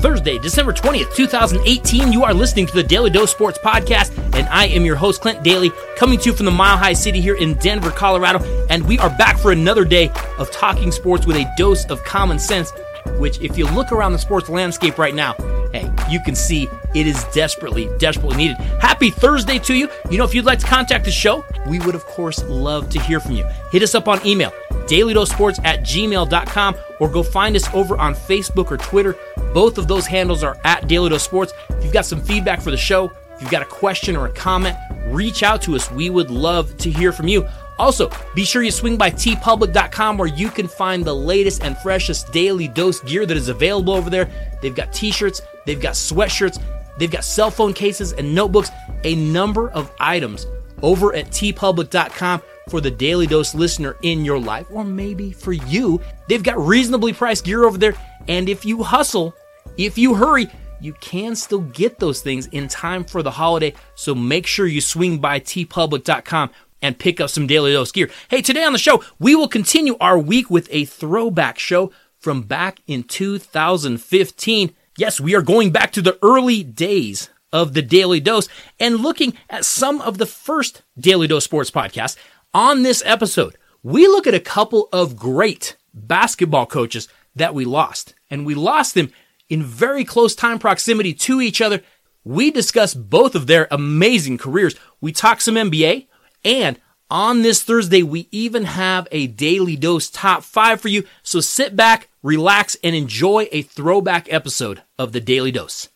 Thursday, 0.00 0.38
December 0.38 0.72
20th, 0.72 1.14
2018. 1.14 2.12
You 2.12 2.24
are 2.24 2.32
listening 2.32 2.66
to 2.66 2.74
the 2.74 2.82
Daly 2.82 3.10
Dose 3.10 3.30
Sports 3.30 3.58
Podcast, 3.58 4.16
and 4.34 4.48
I 4.48 4.66
am 4.66 4.84
your 4.84 4.96
host, 4.96 5.20
Clint 5.20 5.42
Daly, 5.42 5.72
coming 5.96 6.18
to 6.20 6.26
you 6.26 6.36
from 6.36 6.46
the 6.46 6.52
Mile 6.52 6.76
High 6.76 6.92
City 6.92 7.20
here 7.20 7.34
in 7.36 7.54
Denver, 7.54 7.90
Colorado. 7.90 8.38
And 8.70 8.86
we 8.86 8.98
are 9.00 9.10
back 9.10 9.38
for 9.38 9.50
another 9.50 9.84
day 9.84 10.10
of 10.38 10.50
talking 10.52 10.92
sports 10.92 11.26
with 11.26 11.36
a 11.36 11.52
dose 11.56 11.84
of 11.86 12.02
common 12.04 12.38
sense, 12.38 12.72
which, 13.18 13.40
if 13.40 13.58
you 13.58 13.66
look 13.66 13.90
around 13.90 14.12
the 14.12 14.18
sports 14.18 14.48
landscape 14.48 14.98
right 14.98 15.14
now, 15.14 15.34
hey, 15.72 15.90
you 16.08 16.20
can 16.20 16.34
see 16.34 16.68
it 16.94 17.06
is 17.06 17.24
desperately, 17.34 17.90
desperately 17.98 18.36
needed. 18.36 18.56
Happy 18.80 19.10
Thursday 19.10 19.58
to 19.60 19.74
you. 19.74 19.88
You 20.10 20.18
know, 20.18 20.24
if 20.24 20.34
you'd 20.34 20.44
like 20.46 20.60
to 20.60 20.66
contact 20.66 21.04
the 21.04 21.10
show, 21.10 21.44
we 21.66 21.80
would, 21.80 21.94
of 21.94 22.04
course, 22.04 22.42
love 22.44 22.88
to 22.90 23.00
hear 23.00 23.20
from 23.20 23.32
you. 23.32 23.46
Hit 23.72 23.82
us 23.82 23.94
up 23.94 24.06
on 24.06 24.24
email, 24.26 24.52
dailydosports 24.70 25.60
at 25.64 25.80
gmail.com, 25.80 26.76
or 27.00 27.08
go 27.08 27.22
find 27.22 27.56
us 27.56 27.68
over 27.74 27.96
on 27.96 28.14
Facebook 28.14 28.70
or 28.70 28.76
Twitter. 28.76 29.16
Both 29.54 29.78
of 29.78 29.88
those 29.88 30.06
handles 30.06 30.42
are 30.42 30.58
at 30.64 30.88
Daly 30.88 31.10
Dose 31.10 31.22
Sports. 31.22 31.52
If 31.70 31.84
you've 31.84 31.92
got 31.92 32.06
some 32.06 32.20
feedback 32.20 32.60
for 32.60 32.70
the 32.70 32.76
show, 32.76 33.10
if 33.34 33.42
you've 33.42 33.50
got 33.50 33.62
a 33.62 33.66
question 33.66 34.16
or 34.16 34.26
a 34.26 34.32
comment, 34.32 34.76
reach 35.06 35.42
out 35.42 35.62
to 35.62 35.76
us. 35.76 35.90
We 35.90 36.10
would 36.10 36.30
love 36.30 36.76
to 36.78 36.90
hear 36.90 37.12
from 37.12 37.28
you. 37.28 37.46
Also, 37.78 38.10
be 38.34 38.44
sure 38.44 38.62
you 38.62 38.72
swing 38.72 38.96
by 38.96 39.10
teepublic.com 39.10 40.18
where 40.18 40.28
you 40.28 40.48
can 40.48 40.66
find 40.66 41.04
the 41.04 41.14
latest 41.14 41.62
and 41.62 41.78
freshest 41.78 42.32
Daly 42.32 42.66
dose 42.66 43.00
gear 43.00 43.24
that 43.24 43.36
is 43.36 43.48
available 43.48 43.94
over 43.94 44.10
there. 44.10 44.28
They've 44.60 44.74
got 44.74 44.92
t 44.92 45.12
shirts, 45.12 45.40
they've 45.64 45.80
got 45.80 45.94
sweatshirts, 45.94 46.60
they've 46.98 47.10
got 47.10 47.22
cell 47.22 47.52
phone 47.52 47.72
cases 47.72 48.12
and 48.12 48.34
notebooks, 48.34 48.70
a 49.04 49.14
number 49.14 49.70
of 49.70 49.92
items 50.00 50.46
over 50.82 51.14
at 51.14 51.26
teepublic.com 51.26 52.42
for 52.68 52.80
the 52.80 52.90
Daly 52.90 53.26
dose 53.26 53.54
listener 53.54 53.96
in 54.02 54.24
your 54.24 54.38
life, 54.38 54.66
or 54.70 54.84
maybe 54.84 55.32
for 55.32 55.52
you. 55.52 56.00
They've 56.28 56.42
got 56.42 56.58
reasonably 56.58 57.12
priced 57.12 57.44
gear 57.44 57.64
over 57.64 57.78
there, 57.78 57.94
and 58.28 58.48
if 58.48 58.64
you 58.64 58.82
hustle, 58.82 59.34
if 59.76 59.96
you 59.98 60.14
hurry, 60.14 60.48
you 60.80 60.92
can 60.94 61.34
still 61.34 61.60
get 61.60 61.98
those 61.98 62.20
things 62.20 62.46
in 62.48 62.68
time 62.68 63.04
for 63.04 63.22
the 63.22 63.30
holiday. 63.30 63.74
So 63.94 64.14
make 64.14 64.46
sure 64.46 64.66
you 64.66 64.80
swing 64.80 65.18
by 65.18 65.40
teepublic.com 65.40 66.50
and 66.82 66.98
pick 66.98 67.20
up 67.20 67.30
some 67.30 67.46
Daly 67.46 67.72
dose 67.72 67.92
gear. 67.92 68.10
Hey, 68.28 68.42
today 68.42 68.64
on 68.64 68.72
the 68.72 68.78
show, 68.78 69.02
we 69.18 69.34
will 69.34 69.48
continue 69.48 69.96
our 70.00 70.18
week 70.18 70.50
with 70.50 70.68
a 70.70 70.84
throwback 70.84 71.58
show 71.58 71.90
from 72.18 72.42
back 72.42 72.80
in 72.86 73.02
2015. 73.02 74.74
Yes, 74.96 75.20
we 75.20 75.34
are 75.34 75.42
going 75.42 75.70
back 75.70 75.92
to 75.92 76.02
the 76.02 76.18
early 76.22 76.62
days 76.62 77.30
of 77.52 77.72
the 77.72 77.82
Daly 77.82 78.20
Dose 78.20 78.48
and 78.78 79.00
looking 79.00 79.34
at 79.48 79.64
some 79.64 80.00
of 80.00 80.18
the 80.18 80.26
first 80.26 80.82
Daly 80.98 81.26
Dose 81.26 81.44
sports 81.44 81.70
podcasts. 81.70 82.16
On 82.54 82.82
this 82.82 83.02
episode, 83.04 83.58
we 83.82 84.06
look 84.08 84.26
at 84.26 84.32
a 84.32 84.40
couple 84.40 84.88
of 84.90 85.16
great 85.16 85.76
basketball 85.92 86.64
coaches 86.64 87.06
that 87.36 87.54
we 87.54 87.66
lost, 87.66 88.14
and 88.30 88.46
we 88.46 88.54
lost 88.54 88.94
them 88.94 89.12
in 89.50 89.62
very 89.62 90.02
close 90.02 90.34
time 90.34 90.58
proximity 90.58 91.12
to 91.12 91.42
each 91.42 91.60
other. 91.60 91.82
We 92.24 92.50
discuss 92.50 92.94
both 92.94 93.34
of 93.34 93.48
their 93.48 93.68
amazing 93.70 94.38
careers. 94.38 94.74
We 94.98 95.12
talk 95.12 95.42
some 95.42 95.56
NBA, 95.56 96.06
and 96.42 96.80
on 97.10 97.42
this 97.42 97.62
Thursday, 97.62 98.02
we 98.02 98.28
even 98.30 98.64
have 98.64 99.06
a 99.12 99.26
Daly 99.26 99.76
dose 99.76 100.08
top 100.08 100.42
five 100.42 100.80
for 100.80 100.88
you. 100.88 101.04
So 101.22 101.40
sit 101.40 101.76
back, 101.76 102.08
relax, 102.22 102.78
and 102.82 102.96
enjoy 102.96 103.48
a 103.52 103.60
throwback 103.60 104.32
episode 104.32 104.82
of 104.98 105.12
the 105.12 105.20
Daly 105.20 105.52
Dose. 105.52 105.90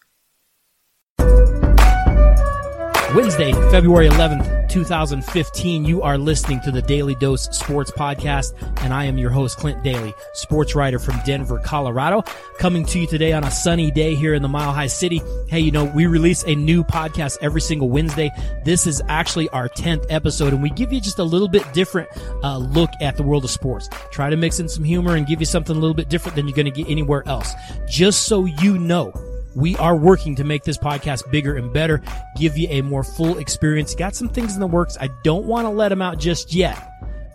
Wednesday, 3.14 3.52
February 3.70 4.08
11th, 4.08 4.70
2015. 4.70 5.84
You 5.84 6.00
are 6.00 6.16
listening 6.16 6.62
to 6.62 6.70
the 6.70 6.80
Daly 6.80 7.14
Dose 7.14 7.44
Sports 7.54 7.90
Podcast, 7.90 8.54
and 8.82 8.94
I 8.94 9.04
am 9.04 9.18
your 9.18 9.28
host, 9.28 9.58
Clint 9.58 9.82
Daly, 9.82 10.14
sports 10.32 10.74
writer 10.74 10.98
from 10.98 11.20
Denver, 11.26 11.58
Colorado, 11.58 12.22
coming 12.58 12.86
to 12.86 12.98
you 12.98 13.06
today 13.06 13.34
on 13.34 13.44
a 13.44 13.50
sunny 13.50 13.90
day 13.90 14.14
here 14.14 14.32
in 14.32 14.40
the 14.40 14.48
Mile 14.48 14.72
High 14.72 14.86
City. 14.86 15.20
Hey, 15.48 15.60
you 15.60 15.70
know, 15.70 15.84
we 15.84 16.06
release 16.06 16.42
a 16.44 16.54
new 16.54 16.84
podcast 16.84 17.36
every 17.42 17.60
single 17.60 17.90
Wednesday. 17.90 18.30
This 18.64 18.86
is 18.86 19.02
actually 19.08 19.50
our 19.50 19.68
10th 19.68 20.06
episode, 20.08 20.54
and 20.54 20.62
we 20.62 20.70
give 20.70 20.90
you 20.90 21.00
just 21.00 21.18
a 21.18 21.24
little 21.24 21.48
bit 21.48 21.70
different 21.74 22.08
uh, 22.42 22.56
look 22.56 22.90
at 23.02 23.18
the 23.18 23.22
world 23.22 23.44
of 23.44 23.50
sports. 23.50 23.90
Try 24.10 24.30
to 24.30 24.36
mix 24.36 24.58
in 24.58 24.70
some 24.70 24.84
humor 24.84 25.16
and 25.16 25.26
give 25.26 25.38
you 25.38 25.46
something 25.46 25.76
a 25.76 25.78
little 25.78 25.94
bit 25.94 26.08
different 26.08 26.34
than 26.34 26.48
you're 26.48 26.56
going 26.56 26.64
to 26.64 26.70
get 26.70 26.88
anywhere 26.90 27.22
else. 27.26 27.52
Just 27.86 28.22
so 28.22 28.46
you 28.46 28.78
know, 28.78 29.12
we 29.54 29.76
are 29.76 29.96
working 29.96 30.36
to 30.36 30.44
make 30.44 30.64
this 30.64 30.78
podcast 30.78 31.30
bigger 31.30 31.56
and 31.56 31.72
better, 31.72 32.02
give 32.36 32.56
you 32.56 32.68
a 32.70 32.82
more 32.82 33.04
full 33.04 33.38
experience. 33.38 33.94
Got 33.94 34.14
some 34.14 34.28
things 34.28 34.54
in 34.54 34.60
the 34.60 34.66
works. 34.66 34.96
I 35.00 35.08
don't 35.24 35.46
want 35.46 35.66
to 35.66 35.70
let 35.70 35.90
them 35.90 36.02
out 36.02 36.18
just 36.18 36.54
yet, 36.54 36.78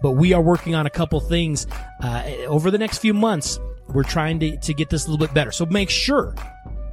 but 0.02 0.12
we 0.12 0.34
are 0.34 0.42
working 0.42 0.76
on 0.76 0.86
a 0.86 0.90
couple 0.90 1.20
things 1.20 1.68
uh, 2.02 2.24
over 2.48 2.72
the 2.72 2.78
next 2.78 3.00
few 3.00 3.14
months. 3.14 3.60
We're 3.88 4.04
trying 4.04 4.40
to, 4.42 4.58
to 4.58 4.74
get 4.74 4.90
this 4.90 5.06
a 5.06 5.12
little 5.12 5.26
bit 5.26 5.34
better. 5.34 5.52
So 5.52 5.66
make 5.66 5.90
sure, 5.90 6.36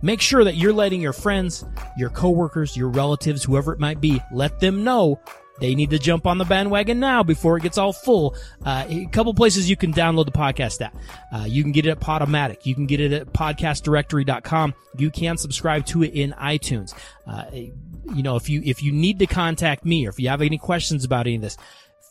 make 0.03 0.21
sure 0.21 0.45
that 0.45 0.57
you're 0.57 0.73
letting 0.73 1.01
your 1.01 1.13
friends, 1.13 1.65
your 1.97 2.11
coworkers, 2.11 2.77
your 2.77 2.89
relatives, 2.89 3.43
whoever 3.43 3.73
it 3.73 3.81
might 3.81 4.01
be, 4.01 4.23
let 4.31 4.61
them 4.61 4.85
know 4.85 5.21
they 5.61 5.75
need 5.75 5.91
to 5.91 5.99
jump 5.99 6.27
on 6.27 6.39
the 6.39 6.45
bandwagon 6.45 6.99
now 6.99 7.23
before 7.23 7.57
it 7.57 7.63
gets 7.63 7.79
all 7.79 7.93
full. 7.93 8.37
Uh, 8.65 8.85
a 8.89 9.07
couple 9.07 9.33
places 9.35 9.71
you 9.71 9.77
can 9.77 9.93
download 9.93 10.27
the 10.27 10.33
podcast 10.33 10.81
at. 10.81 10.95
Uh, 11.33 11.45
you 11.45 11.63
can 11.63 11.73
get 11.73 11.87
it 11.87 11.91
at 11.91 12.01
Podomatic. 12.01 12.67
You 12.67 12.75
can 12.75 12.87
get 12.87 13.01
it 13.01 13.13
at 13.13 13.33
podcastdirectory.com. 13.33 14.75
You 14.99 15.11
can 15.11 15.37
subscribe 15.37 15.87
to 15.87 16.03
it 16.03 16.13
in 16.13 16.33
iTunes. 16.33 16.95
Uh, 17.27 17.45
you 17.53 18.23
know, 18.23 18.37
if 18.37 18.49
you, 18.49 18.63
if 18.65 18.83
you 18.83 18.93
need 18.93 19.21
to 19.21 19.27
contact 19.27 19.85
me 19.85 20.07
or 20.07 20.11
if 20.11 20.19
you 20.19 20.29
have 20.29 20.43
any 20.43 20.59
questions 20.59 21.05
about 21.05 21.27
any 21.27 21.37
of 21.37 21.43
this, 21.43 21.57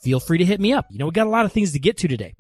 feel 0.02 0.20
free 0.20 0.38
to 0.38 0.46
hit 0.46 0.60
me 0.60 0.72
up. 0.72 0.86
You 0.90 1.00
know, 1.00 1.06
we 1.06 1.12
got 1.12 1.28
a 1.28 1.30
lot 1.32 1.46
of 1.46 1.52
things 1.52 1.74
to 1.74 1.80
get 1.80 1.98
to 1.98 2.08
today. 2.08 2.36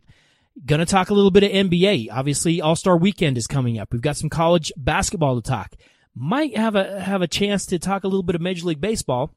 Gonna 0.65 0.85
talk 0.85 1.09
a 1.09 1.13
little 1.15 1.31
bit 1.31 1.43
of 1.43 1.51
NBA. 1.51 2.09
Obviously, 2.11 2.61
All-Star 2.61 2.95
Weekend 2.95 3.39
is 3.39 3.47
coming 3.47 3.79
up. 3.79 3.91
We've 3.91 4.01
got 4.01 4.17
some 4.17 4.29
college 4.29 4.71
basketball 4.77 5.41
to 5.41 5.41
talk. 5.41 5.73
Might 6.15 6.55
have 6.55 6.75
a, 6.75 6.99
have 7.01 7.23
a 7.23 7.27
chance 7.27 7.65
to 7.67 7.79
talk 7.79 8.03
a 8.03 8.07
little 8.07 8.21
bit 8.21 8.35
of 8.35 8.41
Major 8.41 8.67
League 8.67 8.79
Baseball 8.79 9.33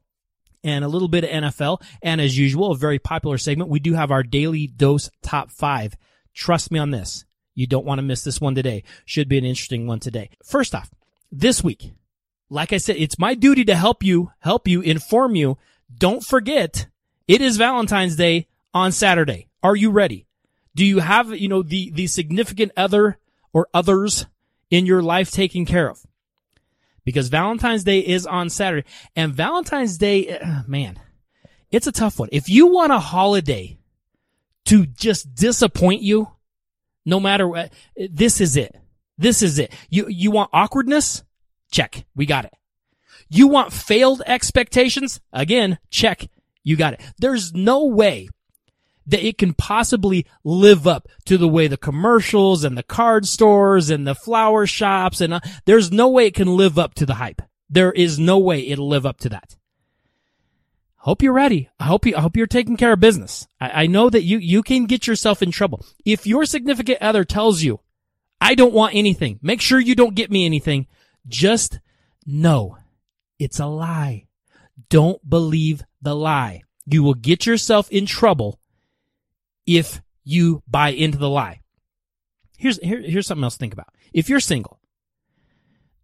and 0.63 0.83
a 0.83 0.87
little 0.87 1.07
bit 1.07 1.23
of 1.23 1.29
NFL. 1.29 1.81
And 2.01 2.19
as 2.21 2.37
usual, 2.37 2.71
a 2.71 2.77
very 2.77 2.99
popular 2.99 3.37
segment. 3.37 3.69
We 3.69 3.79
do 3.79 3.93
have 3.93 4.11
our 4.11 4.23
Daly 4.23 4.67
dose 4.67 5.09
top 5.21 5.51
five. 5.51 5.95
Trust 6.33 6.71
me 6.71 6.79
on 6.79 6.91
this. 6.91 7.25
You 7.55 7.67
don't 7.67 7.85
want 7.85 7.99
to 7.99 8.03
miss 8.03 8.23
this 8.23 8.39
one 8.39 8.55
today. 8.55 8.83
Should 9.05 9.27
be 9.27 9.37
an 9.37 9.45
interesting 9.45 9.87
one 9.87 9.99
today. 9.99 10.29
First 10.43 10.75
off, 10.75 10.91
this 11.31 11.63
week, 11.63 11.93
like 12.49 12.71
I 12.71 12.77
said, 12.77 12.97
it's 12.97 13.19
my 13.19 13.33
duty 13.33 13.65
to 13.65 13.75
help 13.75 14.03
you, 14.03 14.31
help 14.39 14.67
you, 14.67 14.81
inform 14.81 15.35
you. 15.35 15.57
Don't 15.93 16.23
forget, 16.23 16.87
it 17.27 17.41
is 17.41 17.57
Valentine's 17.57 18.15
Day 18.15 18.47
on 18.73 18.91
Saturday. 18.91 19.47
Are 19.63 19.75
you 19.75 19.89
ready? 19.91 20.27
Do 20.75 20.85
you 20.85 20.99
have, 20.99 21.35
you 21.35 21.47
know, 21.47 21.63
the, 21.63 21.89
the 21.89 22.07
significant 22.07 22.71
other 22.77 23.17
or 23.51 23.67
others 23.73 24.27
in 24.69 24.85
your 24.85 25.01
life 25.01 25.31
taken 25.31 25.65
care 25.65 25.89
of? 25.89 26.05
Because 27.07 27.29
Valentine's 27.29 27.85
Day 27.85 27.99
is 27.99 28.27
on 28.27 28.49
Saturday 28.49 28.85
and 29.15 29.33
Valentine's 29.33 29.97
Day, 29.97 30.37
uh, 30.37 30.63
man, 30.67 30.99
it's 31.71 31.87
a 31.87 31.91
tough 31.93 32.19
one. 32.19 32.27
If 32.33 32.49
you 32.49 32.67
want 32.67 32.91
a 32.91 32.99
holiday 32.99 33.77
to 34.65 34.85
just 34.85 35.33
disappoint 35.33 36.01
you, 36.01 36.27
no 37.05 37.21
matter 37.21 37.47
what, 37.47 37.71
this 37.95 38.41
is 38.41 38.57
it. 38.57 38.75
This 39.17 39.41
is 39.41 39.57
it. 39.57 39.71
You, 39.89 40.07
you 40.09 40.31
want 40.31 40.49
awkwardness? 40.51 41.23
Check. 41.71 42.05
We 42.13 42.25
got 42.25 42.43
it. 42.43 42.51
You 43.29 43.47
want 43.47 43.71
failed 43.71 44.21
expectations? 44.25 45.21
Again, 45.31 45.77
check. 45.89 46.27
You 46.65 46.75
got 46.75 46.95
it. 46.95 47.01
There's 47.19 47.53
no 47.53 47.85
way 47.85 48.27
that 49.07 49.25
it 49.25 49.37
can 49.37 49.53
possibly 49.53 50.25
live 50.43 50.85
up 50.85 51.07
to 51.25 51.37
the 51.37 51.47
way 51.47 51.67
the 51.67 51.77
commercials 51.77 52.63
and 52.63 52.77
the 52.77 52.83
card 52.83 53.25
stores 53.25 53.89
and 53.89 54.05
the 54.05 54.15
flower 54.15 54.67
shops 54.67 55.21
and 55.21 55.33
uh, 55.33 55.39
there's 55.65 55.91
no 55.91 56.09
way 56.09 56.27
it 56.27 56.35
can 56.35 56.55
live 56.55 56.77
up 56.77 56.93
to 56.95 57.05
the 57.05 57.15
hype. 57.15 57.41
There 57.69 57.91
is 57.91 58.19
no 58.19 58.37
way 58.37 58.67
it'll 58.67 58.87
live 58.87 59.05
up 59.05 59.19
to 59.21 59.29
that. 59.29 59.55
Hope 60.97 61.21
you're 61.21 61.33
ready. 61.33 61.69
I 61.79 61.85
hope 61.85 62.05
you, 62.05 62.15
I 62.17 62.21
hope 62.21 62.35
you're 62.35 62.47
taking 62.47 62.75
care 62.75 62.93
of 62.93 62.99
business. 62.99 63.47
I, 63.61 63.83
I 63.83 63.87
know 63.87 64.09
that 64.09 64.23
you, 64.23 64.39
you 64.39 64.61
can 64.61 64.85
get 64.85 65.07
yourself 65.07 65.41
in 65.41 65.51
trouble. 65.51 65.85
If 66.03 66.27
your 66.27 66.45
significant 66.45 67.01
other 67.01 67.23
tells 67.23 67.61
you, 67.61 67.79
I 68.41 68.55
don't 68.55 68.73
want 68.73 68.95
anything, 68.95 69.39
make 69.41 69.61
sure 69.61 69.79
you 69.79 69.95
don't 69.95 70.15
get 70.15 70.29
me 70.29 70.45
anything. 70.45 70.87
Just 71.27 71.79
know 72.25 72.77
it's 73.39 73.59
a 73.59 73.67
lie. 73.67 74.25
Don't 74.89 75.27
believe 75.27 75.83
the 76.01 76.15
lie. 76.15 76.63
You 76.85 77.03
will 77.03 77.13
get 77.13 77.45
yourself 77.45 77.89
in 77.89 78.05
trouble 78.05 78.59
if 79.67 80.01
you 80.23 80.63
buy 80.67 80.89
into 80.89 81.19
the 81.19 81.29
lie. 81.29 81.61
Here's, 82.57 82.79
here, 82.81 83.01
here's 83.01 83.27
something 83.27 83.43
else 83.43 83.53
to 83.53 83.59
think 83.59 83.73
about. 83.73 83.93
If 84.13 84.29
you're 84.29 84.39
single, 84.39 84.79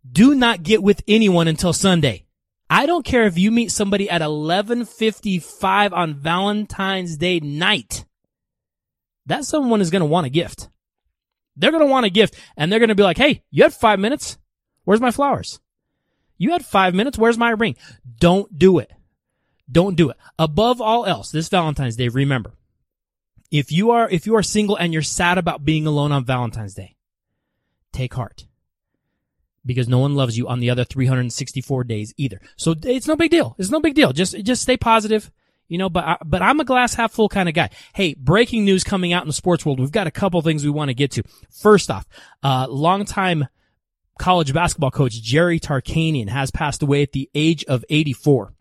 do 0.10 0.36
not 0.36 0.62
get 0.62 0.84
with 0.84 1.02
anyone 1.08 1.48
until 1.48 1.74
Sunday. 1.74 2.26
I 2.70 2.86
don't 2.86 3.06
care 3.06 3.26
if 3.26 3.38
you 3.38 3.52
meet 3.52 3.72
somebody 3.72 4.10
at 4.10 4.22
11:55 4.22 5.94
on 5.94 6.16
Valentine's 6.16 7.18
Day 7.18 7.40
night. 7.40 8.06
That 9.28 9.46
someone 9.46 9.80
is 9.80 9.92
going 9.92 10.02
to 10.02 10.08
want 10.08 10.28
a 10.28 10.32
gift. 10.32 10.70
They're 11.56 11.72
going 11.72 11.86
to 11.86 11.92
want 11.92 12.06
a 12.06 12.10
gift 12.10 12.36
and 12.58 12.72
they're 12.72 12.80
going 12.80 12.90
to 12.90 12.96
be 12.96 13.04
like, 13.04 13.18
"Hey, 13.18 13.44
you 13.52 13.64
had 13.64 13.74
5 13.74 14.00
minutes. 14.00 14.38
Where's 14.86 15.02
my 15.02 15.12
flowers? 15.12 15.60
You 16.38 16.52
had 16.52 16.66
5 16.66 16.96
minutes. 16.96 17.18
Where's 17.18 17.38
my 17.38 17.52
ring?" 17.52 17.76
Don't 18.20 18.58
do 18.58 18.80
it. 18.80 18.92
Don't 19.72 19.96
do 19.96 20.10
it. 20.10 20.18
Above 20.40 20.82
all 20.82 21.06
else, 21.06 21.32
this 21.32 21.50
Valentine's 21.50 21.96
Day, 21.96 22.08
remember, 22.08 22.54
if 23.54 23.72
you 23.72 23.92
are, 23.92 24.10
if 24.10 24.26
you 24.26 24.36
are 24.36 24.44
single 24.44 24.76
and 24.76 24.92
you're 24.92 25.02
sad 25.02 25.38
about 25.38 25.64
being 25.64 25.86
alone 25.88 26.12
on 26.12 26.26
Valentine's 26.26 26.74
Day, 26.74 26.96
take 27.94 28.14
heart. 28.16 28.48
because 29.66 29.88
no 29.88 30.00
one 30.00 30.16
loves 30.16 30.38
you 30.38 30.48
on 30.48 30.60
the 30.60 30.70
other 30.70 30.84
364 30.84 31.84
days 31.86 32.14
either. 32.18 32.42
So 32.58 32.76
it's 32.84 33.08
no 33.08 33.16
big 33.16 33.32
deal. 33.32 33.56
It's 33.58 33.70
no 33.70 33.80
big 33.80 33.96
deal. 33.96 34.12
Just, 34.12 34.36
just 34.44 34.62
stay 34.64 34.76
positive. 34.76 35.32
You 35.70 35.78
know, 35.78 35.90
but 35.90 36.04
I, 36.04 36.18
but 36.26 36.42
I'm 36.42 36.60
a 36.60 36.66
glass 36.66 36.94
half 36.96 37.14
full 37.14 37.30
kind 37.30 37.48
of 37.48 37.56
guy. 37.56 37.70
Hey, 37.96 38.14
breaking 38.16 38.66
news 38.66 38.84
coming 38.84 39.14
out 39.14 39.24
in 39.24 39.28
the 39.28 39.34
sports 39.34 39.66
world. 39.66 39.80
We've 39.80 39.92
got 39.92 40.08
a 40.08 40.12
couple 40.12 40.42
things 40.42 40.64
we 40.64 40.70
want 40.70 40.90
to 40.90 40.94
get 40.94 41.12
to. 41.12 41.24
First 41.50 41.90
off, 41.90 42.06
uh, 42.44 42.68
longtime 42.70 43.48
college 44.20 44.54
basketball 44.54 44.92
coach 44.92 45.14
Jerry 45.22 45.60
Tarkanian 45.60 46.28
has 46.30 46.52
passed 46.52 46.84
away 46.84 47.02
at 47.02 47.14
the 47.14 47.30
age 47.34 47.64
of 47.66 47.86
84. 47.90 48.54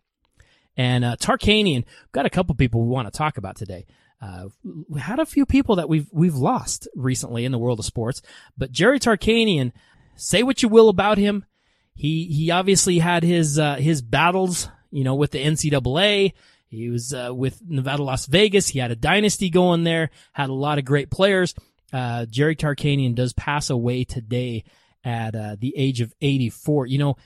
And 0.77 1.03
uh, 1.03 1.15
Tarkanian, 1.17 1.83
got 2.13 2.25
a 2.25 2.29
couple 2.29 2.55
people 2.55 2.81
we 2.81 2.87
want 2.89 3.11
to 3.11 3.15
talk 3.15 3.37
about 3.37 3.57
today. 3.57 3.85
Uh, 4.23 4.47
we 4.87 5.01
had 5.01 5.19
a 5.19 5.25
few 5.25 5.45
people 5.45 5.75
that 5.75 5.89
we've 5.89 6.07
we've 6.13 6.35
lost 6.35 6.87
recently 6.95 7.43
in 7.43 7.51
the 7.51 7.57
world 7.57 7.79
of 7.79 7.85
sports, 7.85 8.21
but 8.57 8.71
Jerry 8.71 8.97
Tarkanian, 8.97 9.73
say 10.15 10.43
what 10.43 10.63
you 10.63 10.69
will 10.69 10.87
about 10.87 11.17
him, 11.17 11.45
he 11.93 12.25
he 12.27 12.49
obviously 12.49 12.99
had 12.99 13.23
his 13.23 13.59
uh, 13.59 13.75
his 13.75 14.01
battles, 14.01 14.69
you 14.91 15.03
know, 15.03 15.15
with 15.15 15.31
the 15.31 15.43
NCAA. 15.43 16.31
He 16.67 16.89
was 16.89 17.13
uh, 17.13 17.31
with 17.33 17.61
Nevada, 17.67 18.01
Las 18.01 18.25
Vegas. 18.27 18.69
He 18.69 18.79
had 18.79 18.91
a 18.91 18.95
dynasty 18.95 19.49
going 19.49 19.83
there. 19.83 20.09
Had 20.31 20.49
a 20.49 20.53
lot 20.53 20.77
of 20.77 20.85
great 20.85 21.11
players. 21.11 21.53
Uh, 21.91 22.25
Jerry 22.25 22.55
Tarkanian 22.55 23.15
does 23.15 23.33
pass 23.33 23.69
away 23.69 24.05
today 24.05 24.63
at 25.03 25.35
uh, 25.35 25.57
the 25.59 25.73
age 25.77 25.99
of 25.99 26.13
84. 26.21 26.87
You 26.87 26.97
know, 26.97 27.17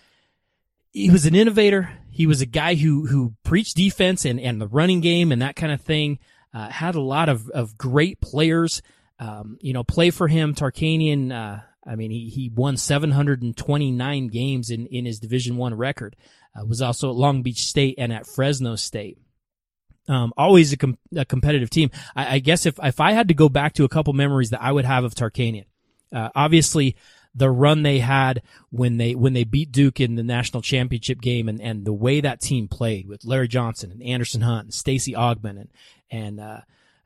he 0.91 1.11
was 1.11 1.27
an 1.27 1.35
innovator. 1.35 1.91
He 2.09 2.25
was 2.25 2.41
a 2.41 2.47
guy 2.47 2.73
who 2.73 3.05
who 3.05 3.35
preached 3.43 3.75
defense 3.75 4.25
and 4.25 4.39
and 4.39 4.59
the 4.59 4.67
running 4.67 5.01
game 5.01 5.31
and 5.31 5.43
that 5.43 5.55
kind 5.55 5.71
of 5.71 5.79
thing. 5.79 6.17
Uh, 6.53 6.69
had 6.69 6.95
a 6.95 7.01
lot 7.01 7.29
of 7.29 7.49
of 7.49 7.77
great 7.77 8.21
players. 8.21 8.81
Um, 9.19 9.57
you 9.61 9.73
know, 9.73 9.83
play 9.83 10.09
for 10.09 10.27
him. 10.27 10.55
Tarkanian. 10.55 11.31
Uh, 11.31 11.61
I 11.85 11.95
mean, 11.95 12.11
he 12.11 12.29
he 12.29 12.51
won 12.53 12.77
729 12.77 14.27
games 14.27 14.69
in 14.69 14.88
in 14.88 15.05
his 15.05 15.19
Division 15.19 15.57
One 15.57 15.73
record. 15.73 16.15
Uh, 16.55 16.65
was 16.65 16.81
also 16.81 17.09
at 17.09 17.15
Long 17.15 17.44
Beach 17.44 17.65
State 17.65 17.95
and 17.97 18.11
at 18.11 18.27
Fresno 18.27 18.75
State. 18.75 19.19
Um, 20.09 20.33
always 20.38 20.71
a, 20.71 20.77
com- 20.77 20.97
a, 21.15 21.25
competitive 21.25 21.69
team. 21.69 21.91
I, 22.15 22.35
I, 22.35 22.39
guess 22.39 22.65
if 22.65 22.79
if 22.81 23.01
I 23.01 23.11
had 23.11 23.27
to 23.27 23.33
go 23.33 23.50
back 23.50 23.73
to 23.73 23.83
a 23.83 23.89
couple 23.89 24.13
memories 24.13 24.51
that 24.51 24.61
I 24.61 24.71
would 24.71 24.85
have 24.85 25.03
of 25.03 25.13
Tarkanian, 25.15 25.65
uh, 26.15 26.29
obviously 26.33 26.95
the 27.38 27.50
run 27.50 27.84
they 27.84 28.00
had 28.00 28.42
when 28.72 28.98
they 28.98 29.16
when 29.16 29.34
they 29.34 29.44
beat 29.44 29.72
Duke 29.72 30.00
in 30.00 30.16
the 30.16 30.24
national 30.24 30.62
championship 30.62 31.22
game 31.22 31.48
and, 31.48 31.62
and 31.62 31.86
the 31.86 31.94
way 31.94 32.19
that 32.19 32.42
team 32.42 32.68
played 32.68 33.07
with 33.07 33.25
Larry 33.25 33.48
Johnson 33.48 33.92
and 33.92 34.01
Anderson 34.01 34.42
Hunt 34.42 34.66
and 34.66 34.74
Stacy 34.74 35.13
Augmon 35.13 35.60
and 35.62 35.69
and 36.10 36.39
uh, 36.39 36.62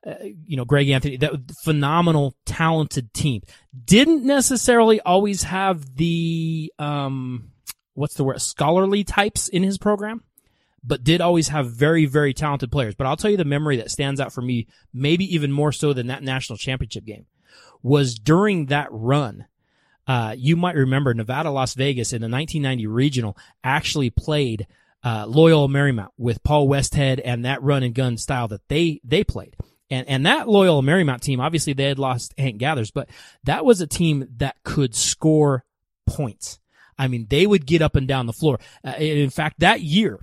uh, 0.05 0.15
you 0.45 0.55
know 0.55 0.65
Greg 0.65 0.89
Anthony 0.89 1.17
that 1.17 1.33
phenomenal 1.63 2.35
talented 2.45 3.13
team. 3.13 3.41
Didn't 3.85 4.25
necessarily 4.25 5.01
always 5.01 5.43
have 5.43 5.97
the 5.97 6.71
um 6.79 7.51
what's 7.93 8.15
the 8.15 8.23
word 8.23 8.41
scholarly 8.41 9.03
types 9.03 9.49
in 9.49 9.63
his 9.63 9.77
program 9.77 10.23
but 10.83 11.03
did 11.03 11.21
always 11.21 11.49
have 11.49 11.69
very 11.69 12.05
very 12.05 12.33
talented 12.33 12.71
players. 12.71 12.95
But 12.95 13.05
I'll 13.05 13.17
tell 13.17 13.31
you 13.31 13.37
the 13.37 13.45
memory 13.45 13.77
that 13.77 13.91
stands 13.91 14.21
out 14.21 14.33
for 14.33 14.41
me 14.41 14.67
maybe 14.93 15.35
even 15.35 15.51
more 15.51 15.73
so 15.73 15.93
than 15.93 16.07
that 16.07 16.23
national 16.23 16.57
championship 16.57 17.05
game 17.05 17.25
was 17.83 18.15
during 18.15 18.67
that 18.67 18.87
run 18.91 19.45
uh, 20.07 20.35
you 20.37 20.55
might 20.55 20.75
remember 20.75 21.13
Nevada, 21.13 21.51
Las 21.51 21.73
Vegas 21.75 22.13
in 22.13 22.21
the 22.21 22.29
1990 22.29 22.87
regional 22.87 23.37
actually 23.63 24.09
played 24.09 24.67
uh, 25.03 25.25
Loyola 25.27 25.67
Marymount 25.67 26.09
with 26.17 26.43
Paul 26.43 26.67
Westhead 26.67 27.21
and 27.23 27.45
that 27.45 27.63
run 27.63 27.83
and 27.83 27.93
gun 27.93 28.17
style 28.17 28.47
that 28.49 28.67
they 28.67 29.01
they 29.03 29.23
played. 29.23 29.55
And 29.89 30.07
and 30.07 30.25
that 30.25 30.47
Loyola 30.47 30.81
Marymount 30.81 31.21
team, 31.21 31.39
obviously 31.39 31.73
they 31.73 31.85
had 31.85 31.99
lost 31.99 32.33
Hank 32.37 32.57
Gathers, 32.57 32.91
but 32.91 33.09
that 33.43 33.65
was 33.65 33.81
a 33.81 33.87
team 33.87 34.27
that 34.37 34.57
could 34.63 34.95
score 34.95 35.65
points. 36.07 36.59
I 36.97 37.07
mean, 37.07 37.27
they 37.29 37.47
would 37.47 37.65
get 37.65 37.81
up 37.81 37.95
and 37.95 38.07
down 38.07 38.25
the 38.25 38.33
floor. 38.33 38.59
Uh, 38.85 38.91
in 38.91 39.29
fact, 39.29 39.59
that 39.59 39.81
year, 39.81 40.19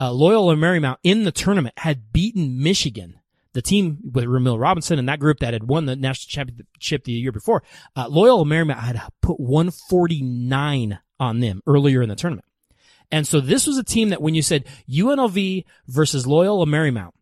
uh, 0.00 0.12
Loyola 0.12 0.54
Marymount 0.54 0.98
in 1.02 1.24
the 1.24 1.32
tournament 1.32 1.74
had 1.78 2.12
beaten 2.12 2.62
Michigan 2.62 3.20
the 3.54 3.62
team 3.62 3.98
with 4.12 4.24
Rumeal 4.24 4.60
Robinson 4.60 4.98
and 4.98 5.08
that 5.08 5.20
group 5.20 5.38
that 5.38 5.54
had 5.54 5.64
won 5.64 5.86
the 5.86 5.96
national 5.96 6.30
championship 6.30 7.04
the 7.04 7.12
year 7.12 7.32
before, 7.32 7.62
uh, 7.96 8.06
Loyola 8.08 8.44
Marymount 8.44 8.80
had 8.80 9.00
put 9.22 9.40
149 9.40 10.98
on 11.18 11.40
them 11.40 11.62
earlier 11.66 12.02
in 12.02 12.08
the 12.08 12.16
tournament. 12.16 12.46
And 13.10 13.26
so 13.26 13.40
this 13.40 13.66
was 13.66 13.78
a 13.78 13.84
team 13.84 14.10
that 14.10 14.20
when 14.20 14.34
you 14.34 14.42
said 14.42 14.64
UNLV 14.90 15.64
versus 15.86 16.26
Loyola 16.26 16.66
Marymount, 16.66 17.12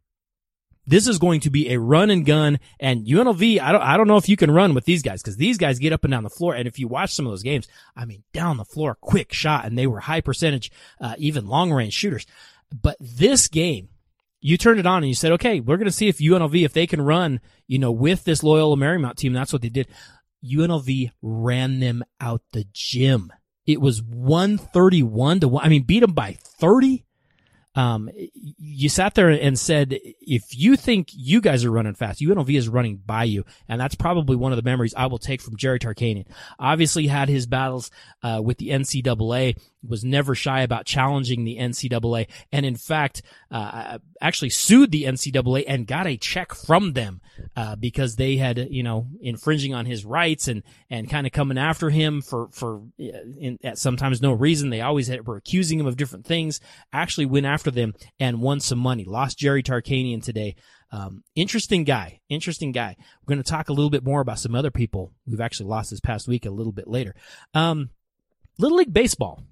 this 0.86 1.06
is 1.06 1.18
going 1.18 1.40
to 1.40 1.50
be 1.50 1.70
a 1.70 1.78
run 1.78 2.10
and 2.10 2.24
gun 2.26 2.58
and 2.80 3.06
UNLV, 3.06 3.60
I 3.60 3.72
don't, 3.72 3.82
I 3.82 3.96
don't 3.96 4.08
know 4.08 4.16
if 4.16 4.28
you 4.28 4.36
can 4.36 4.50
run 4.50 4.74
with 4.74 4.84
these 4.84 5.02
guys 5.02 5.22
because 5.22 5.36
these 5.36 5.58
guys 5.58 5.78
get 5.78 5.92
up 5.92 6.02
and 6.04 6.10
down 6.10 6.24
the 6.24 6.30
floor. 6.30 6.54
And 6.54 6.66
if 6.66 6.78
you 6.78 6.88
watch 6.88 7.12
some 7.14 7.26
of 7.26 7.32
those 7.32 7.42
games, 7.42 7.68
I 7.94 8.04
mean, 8.04 8.24
down 8.32 8.56
the 8.56 8.64
floor, 8.64 8.96
quick 9.00 9.32
shot 9.32 9.64
and 9.64 9.78
they 9.78 9.86
were 9.86 10.00
high 10.00 10.22
percentage, 10.22 10.72
uh, 11.00 11.14
even 11.18 11.46
long 11.46 11.72
range 11.72 11.92
shooters. 11.92 12.26
But 12.72 12.96
this 12.98 13.48
game, 13.48 13.90
you 14.42 14.58
turned 14.58 14.80
it 14.80 14.86
on 14.86 14.98
and 14.98 15.08
you 15.08 15.14
said, 15.14 15.32
okay, 15.32 15.60
we're 15.60 15.76
going 15.76 15.86
to 15.86 15.92
see 15.92 16.08
if 16.08 16.18
UNLV, 16.18 16.64
if 16.64 16.72
they 16.72 16.86
can 16.86 17.00
run, 17.00 17.40
you 17.68 17.78
know, 17.78 17.92
with 17.92 18.24
this 18.24 18.42
Loyola 18.42 18.76
Marymount 18.76 19.14
team. 19.14 19.32
That's 19.32 19.52
what 19.52 19.62
they 19.62 19.68
did. 19.68 19.86
UNLV 20.44 21.12
ran 21.22 21.78
them 21.78 22.02
out 22.20 22.42
the 22.52 22.66
gym. 22.72 23.32
It 23.66 23.80
was 23.80 24.02
131 24.02 25.40
to 25.40 25.48
one. 25.48 25.64
I 25.64 25.68
mean, 25.68 25.84
beat 25.84 26.00
them 26.00 26.12
by 26.12 26.36
30 26.58 27.04
um, 27.74 28.10
you 28.14 28.88
sat 28.88 29.14
there 29.14 29.30
and 29.30 29.58
said, 29.58 29.98
if 30.20 30.42
you 30.50 30.76
think 30.76 31.08
you 31.12 31.40
guys 31.40 31.64
are 31.64 31.70
running 31.70 31.94
fast, 31.94 32.20
UNLV 32.20 32.54
is 32.54 32.68
running 32.68 32.96
by 32.96 33.24
you. 33.24 33.44
And 33.68 33.80
that's 33.80 33.94
probably 33.94 34.36
one 34.36 34.52
of 34.52 34.56
the 34.56 34.62
memories 34.62 34.94
I 34.94 35.06
will 35.06 35.18
take 35.18 35.40
from 35.40 35.56
Jerry 35.56 35.78
Tarkanian. 35.78 36.26
Obviously 36.58 37.06
had 37.06 37.28
his 37.28 37.46
battles, 37.46 37.90
uh, 38.22 38.40
with 38.44 38.58
the 38.58 38.68
NCAA, 38.68 39.56
was 39.86 40.04
never 40.04 40.34
shy 40.34 40.60
about 40.60 40.86
challenging 40.86 41.44
the 41.44 41.56
NCAA. 41.58 42.28
And 42.52 42.64
in 42.66 42.76
fact, 42.76 43.22
uh, 43.50 43.98
actually 44.20 44.50
sued 44.50 44.92
the 44.92 45.04
NCAA 45.04 45.64
and 45.66 45.86
got 45.86 46.06
a 46.06 46.16
check 46.16 46.54
from 46.54 46.92
them, 46.92 47.20
uh, 47.56 47.76
because 47.76 48.16
they 48.16 48.36
had, 48.36 48.68
you 48.70 48.82
know, 48.82 49.08
infringing 49.20 49.74
on 49.74 49.86
his 49.86 50.04
rights 50.04 50.46
and, 50.46 50.62
and 50.90 51.10
kind 51.10 51.26
of 51.26 51.32
coming 51.32 51.58
after 51.58 51.90
him 51.90 52.22
for, 52.22 52.48
for, 52.52 52.82
in, 52.98 53.58
at 53.64 53.78
sometimes 53.78 54.22
no 54.22 54.32
reason. 54.32 54.70
They 54.70 54.82
always 54.82 55.08
had, 55.08 55.26
were 55.26 55.36
accusing 55.36 55.80
him 55.80 55.86
of 55.86 55.96
different 55.96 56.26
things, 56.26 56.60
actually 56.92 57.26
went 57.26 57.46
after 57.46 57.61
after 57.62 57.70
them 57.70 57.94
and 58.18 58.40
won 58.40 58.58
some 58.58 58.78
money. 58.78 59.04
Lost 59.04 59.38
Jerry 59.38 59.62
Tarkanian 59.62 60.22
today. 60.22 60.56
Um, 60.90 61.22
interesting 61.36 61.84
guy. 61.84 62.20
Interesting 62.28 62.72
guy. 62.72 62.96
We're 62.98 63.34
going 63.34 63.42
to 63.42 63.48
talk 63.48 63.68
a 63.68 63.72
little 63.72 63.90
bit 63.90 64.04
more 64.04 64.20
about 64.20 64.40
some 64.40 64.54
other 64.54 64.72
people 64.72 65.12
we've 65.26 65.40
actually 65.40 65.68
lost 65.68 65.90
this 65.90 66.00
past 66.00 66.26
week 66.26 66.44
a 66.44 66.50
little 66.50 66.72
bit 66.72 66.88
later. 66.88 67.14
Um, 67.54 67.90
Little 68.58 68.78
League 68.78 68.92
Baseball. 68.92 69.44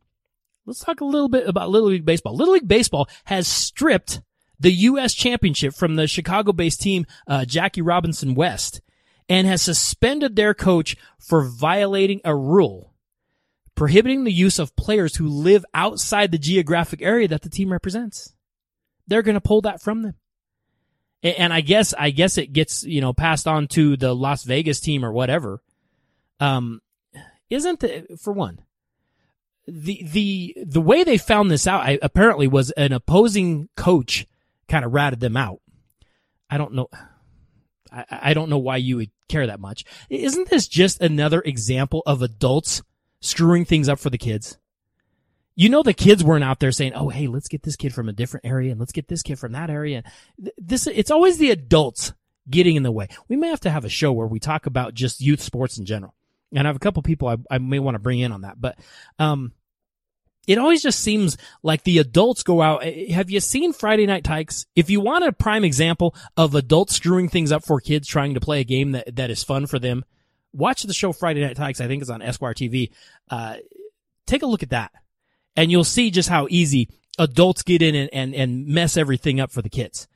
Let's 0.67 0.81
talk 0.81 1.01
a 1.01 1.05
little 1.05 1.29
bit 1.29 1.49
about 1.49 1.71
Little 1.71 1.89
League 1.89 2.05
Baseball. 2.05 2.35
Little 2.37 2.55
League 2.55 2.69
Baseball 2.69 3.09
has 3.25 3.47
stripped 3.47 4.21
the 4.59 4.73
U.S. 4.73 5.15
championship 5.15 5.73
from 5.75 5.95
the 5.95 6.07
Chicago-based 6.07 6.81
team, 6.81 7.07
uh, 7.27 7.45
Jackie 7.45 7.81
Robinson 7.81 8.35
West, 8.35 8.81
and 9.29 9.47
has 9.47 9.63
suspended 9.63 10.37
their 10.37 10.53
coach 10.53 10.97
for 11.19 11.43
violating 11.43 12.21
a 12.25 12.37
rule 12.37 12.90
prohibiting 13.81 14.25
the 14.25 14.31
use 14.31 14.59
of 14.59 14.77
players 14.77 15.17
who 15.17 15.27
live 15.27 15.65
outside 15.73 16.31
the 16.31 16.37
geographic 16.37 17.01
area 17.01 17.27
that 17.27 17.41
the 17.41 17.49
team 17.49 17.73
represents. 17.73 18.35
They're 19.07 19.23
going 19.23 19.37
to 19.37 19.41
pull 19.41 19.63
that 19.63 19.81
from 19.81 20.03
them. 20.03 20.17
And 21.23 21.51
I 21.51 21.63
guess, 21.63 21.95
I 21.95 22.11
guess 22.11 22.37
it 22.37 22.53
gets, 22.53 22.85
you 22.85 23.01
know, 23.01 23.15
passed 23.15 23.49
on 23.49 23.69
to 23.69 23.97
the 23.97 24.15
Las 24.15 24.45
Vegas 24.45 24.81
team 24.81 25.03
or 25.03 25.11
whatever. 25.11 25.63
Um, 26.41 26.83
isn't 27.49 27.81
the, 27.81 28.19
for 28.21 28.35
one, 28.35 28.61
the, 29.67 30.07
the, 30.13 30.59
the 30.63 30.83
way 30.83 31.03
they 31.03 31.17
found 31.17 31.51
this 31.51 31.67
out 31.67 31.81
I, 31.81 31.99
apparently 32.03 32.49
was 32.49 32.73
an 32.73 32.93
opposing 32.93 33.71
coach 33.79 34.27
kind 34.69 34.85
of 34.85 34.93
ratted 34.93 35.21
them 35.21 35.39
out. 35.39 35.61
I 36.51 36.59
don't 36.59 36.75
know. 36.75 36.89
I, 37.91 38.05
I 38.11 38.35
don't 38.35 38.51
know 38.51 38.59
why 38.59 38.77
you 38.77 38.97
would 38.97 39.11
care 39.31 39.47
that 39.47 39.59
much. 39.59 39.87
Isn't 40.11 40.51
this 40.51 40.69
just 40.69 41.01
another 41.01 41.41
example 41.41 42.03
of 42.05 42.21
adults 42.21 42.83
screwing 43.21 43.65
things 43.65 43.89
up 43.89 43.99
for 43.99 44.11
the 44.11 44.19
kids. 44.19 44.59
You 45.57 45.69
know, 45.69 45.83
the 45.83 45.93
kids 45.93 46.25
weren't 46.25 46.45
out 46.45 46.61
there 46.61 46.73
saying, 46.73 46.95
"Oh, 46.95 47.09
hey, 47.09 47.27
let's 47.27 47.49
get 47.49 47.63
this 47.63 47.77
kid 47.77 47.93
from 47.93 48.09
a 48.09 48.13
different 48.13 48.47
area 48.47 48.71
and 48.71 48.81
let's 48.81 48.93
get 48.93 49.09
this 49.09 49.23
kid 49.23 49.39
from 49.39 49.53
that 49.53 49.69
area." 49.69 50.03
This, 50.57 50.87
it's 50.87 51.11
always 51.11 51.39
the 51.39 51.51
adults 51.51 52.13
getting 52.49 52.77
in 52.77 52.83
the 52.83 52.93
way. 52.93 53.09
We 53.29 53.37
may 53.37 53.49
have 53.49 53.61
to 53.61 53.71
have 53.71 53.85
a 53.85 53.91
show 53.91 54.13
where 54.13 54.27
we 54.27 54.39
talk 54.39 54.67
about 54.67 54.95
just 54.95 55.21
youth 55.21 55.41
sports 55.41 55.79
in 55.79 55.85
general. 55.85 56.15
And 56.53 56.67
I 56.67 56.69
have 56.69 56.77
a 56.77 56.81
couple 56.81 57.03
people 57.03 57.29
I, 57.29 57.37
I 57.51 57.59
may 57.59 57.79
want 57.79 57.95
to 57.95 58.01
bring 58.01 58.21
in 58.21 58.33
on 58.33 58.43
that, 58.43 58.61
but, 58.61 58.79
um, 59.19 59.53
it 60.47 60.59
always 60.59 60.83
just 60.83 60.99
seems 61.01 61.37
like 61.63 61.85
the 61.85 61.99
adults 61.99 62.43
go 62.43 62.61
out. 62.61 62.83
Eh, 62.83 63.13
have 63.13 63.31
you 63.31 63.39
seen 63.41 63.73
Friday 63.73 64.07
Night 64.07 64.25
Tykes? 64.25 64.67
If 64.75 64.91
you 64.91 65.01
want 65.01 65.25
a 65.25 65.33
prime 65.33 65.65
example 65.65 66.15
of 66.37 66.55
adults 66.55 66.97
screwing 66.97 67.29
things 67.29 67.53
up 67.53 67.65
for 67.65 67.79
kids 67.79 68.09
trying 68.09 68.35
to 68.35 68.41
play 68.41 68.61
a 68.61 68.65
game 68.65 68.93
that, 68.93 69.15
that 69.15 69.31
is 69.31 69.45
fun 69.45 69.67
for 69.67 69.79
them, 69.79 70.05
watch 70.53 70.83
the 70.83 70.93
show 70.93 71.13
Friday 71.13 71.41
Night 71.41 71.57
Tykes. 71.57 71.81
I 71.81 71.87
think 71.87 72.03
it's 72.03 72.11
on 72.11 72.23
Esquire 72.23 72.55
TV. 72.55 72.91
Uh, 73.29 73.57
take 74.27 74.43
a 74.43 74.47
look 74.47 74.63
at 74.63 74.71
that 74.71 74.93
and 75.57 75.71
you'll 75.71 75.85
see 75.85 76.11
just 76.11 76.29
how 76.29 76.47
easy 76.51 76.89
adults 77.19 77.63
get 77.63 77.83
in 77.83 77.95
and, 77.95 78.11
and, 78.13 78.35
and 78.35 78.67
mess 78.67 78.97
everything 78.97 79.41
up 79.41 79.51
for 79.51 79.63
the 79.63 79.69
kids. 79.69 80.09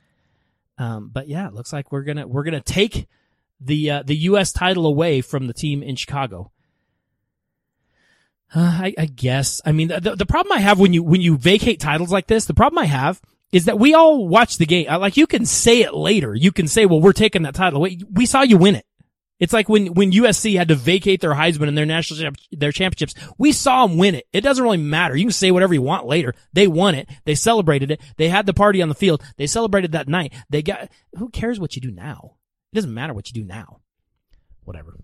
Um, 0.77 1.09
but 1.13 1.27
yeah, 1.27 1.47
it 1.47 1.53
looks 1.53 1.71
like 1.71 1.91
we're 1.91 2.03
gonna, 2.03 2.27
we're 2.27 2.43
gonna 2.43 2.61
take 2.61 3.07
the, 3.61 3.91
uh, 3.91 4.03
the 4.03 4.15
U.S. 4.15 4.51
title 4.51 4.85
away 4.85 5.21
from 5.21 5.47
the 5.47 5.53
team 5.53 5.81
in 5.83 5.95
Chicago. 5.95 6.51
Uh, 8.53 8.59
I, 8.83 8.93
I, 8.97 9.05
guess. 9.05 9.61
I 9.65 9.71
mean, 9.71 9.87
the, 9.87 10.15
the 10.17 10.25
problem 10.25 10.57
I 10.57 10.61
have 10.61 10.79
when 10.79 10.93
you, 10.93 11.03
when 11.03 11.21
you 11.21 11.37
vacate 11.37 11.79
titles 11.79 12.11
like 12.11 12.27
this, 12.27 12.45
the 12.45 12.53
problem 12.53 12.79
I 12.79 12.85
have 12.85 13.21
is 13.51 13.65
that 13.65 13.79
we 13.79 13.93
all 13.93 14.27
watch 14.27 14.57
the 14.57 14.65
game. 14.65 14.87
Like 14.87 15.15
you 15.15 15.27
can 15.27 15.45
say 15.45 15.81
it 15.81 15.93
later. 15.93 16.35
You 16.35 16.51
can 16.51 16.67
say, 16.67 16.85
well, 16.85 16.99
we're 16.99 17.13
taking 17.13 17.43
that 17.43 17.55
title 17.55 17.77
away. 17.77 17.99
We 18.11 18.25
saw 18.25 18.41
you 18.41 18.57
win 18.57 18.75
it. 18.75 18.85
It's 19.39 19.51
like 19.51 19.67
when, 19.67 19.87
when 19.87 20.11
USC 20.11 20.57
had 20.57 20.69
to 20.69 20.75
vacate 20.75 21.19
their 21.19 21.33
Heisman 21.33 21.67
and 21.67 21.77
their 21.77 21.85
national, 21.85 22.31
their 22.51 22.71
championships. 22.71 23.13
We 23.37 23.51
saw 23.51 23.85
them 23.85 23.97
win 23.97 24.15
it. 24.15 24.27
It 24.31 24.41
doesn't 24.41 24.63
really 24.63 24.77
matter. 24.77 25.15
You 25.15 25.25
can 25.25 25.31
say 25.33 25.51
whatever 25.51 25.73
you 25.73 25.81
want 25.81 26.05
later. 26.05 26.33
They 26.53 26.67
won 26.67 26.95
it. 26.95 27.09
They 27.25 27.35
celebrated 27.35 27.91
it. 27.91 28.01
They 28.17 28.29
had 28.29 28.45
the 28.45 28.53
party 28.53 28.81
on 28.81 28.87
the 28.87 28.95
field. 28.95 29.21
They 29.37 29.47
celebrated 29.47 29.91
that 29.91 30.07
night. 30.07 30.33
They 30.49 30.61
got, 30.61 30.89
who 31.17 31.29
cares 31.29 31.59
what 31.59 31.75
you 31.75 31.81
do 31.81 31.91
now? 31.91 32.35
It 32.71 32.75
doesn't 32.75 32.93
matter 32.93 33.13
what 33.13 33.29
you 33.29 33.33
do 33.33 33.45
now. 33.45 33.81
Whatever. 34.63 34.97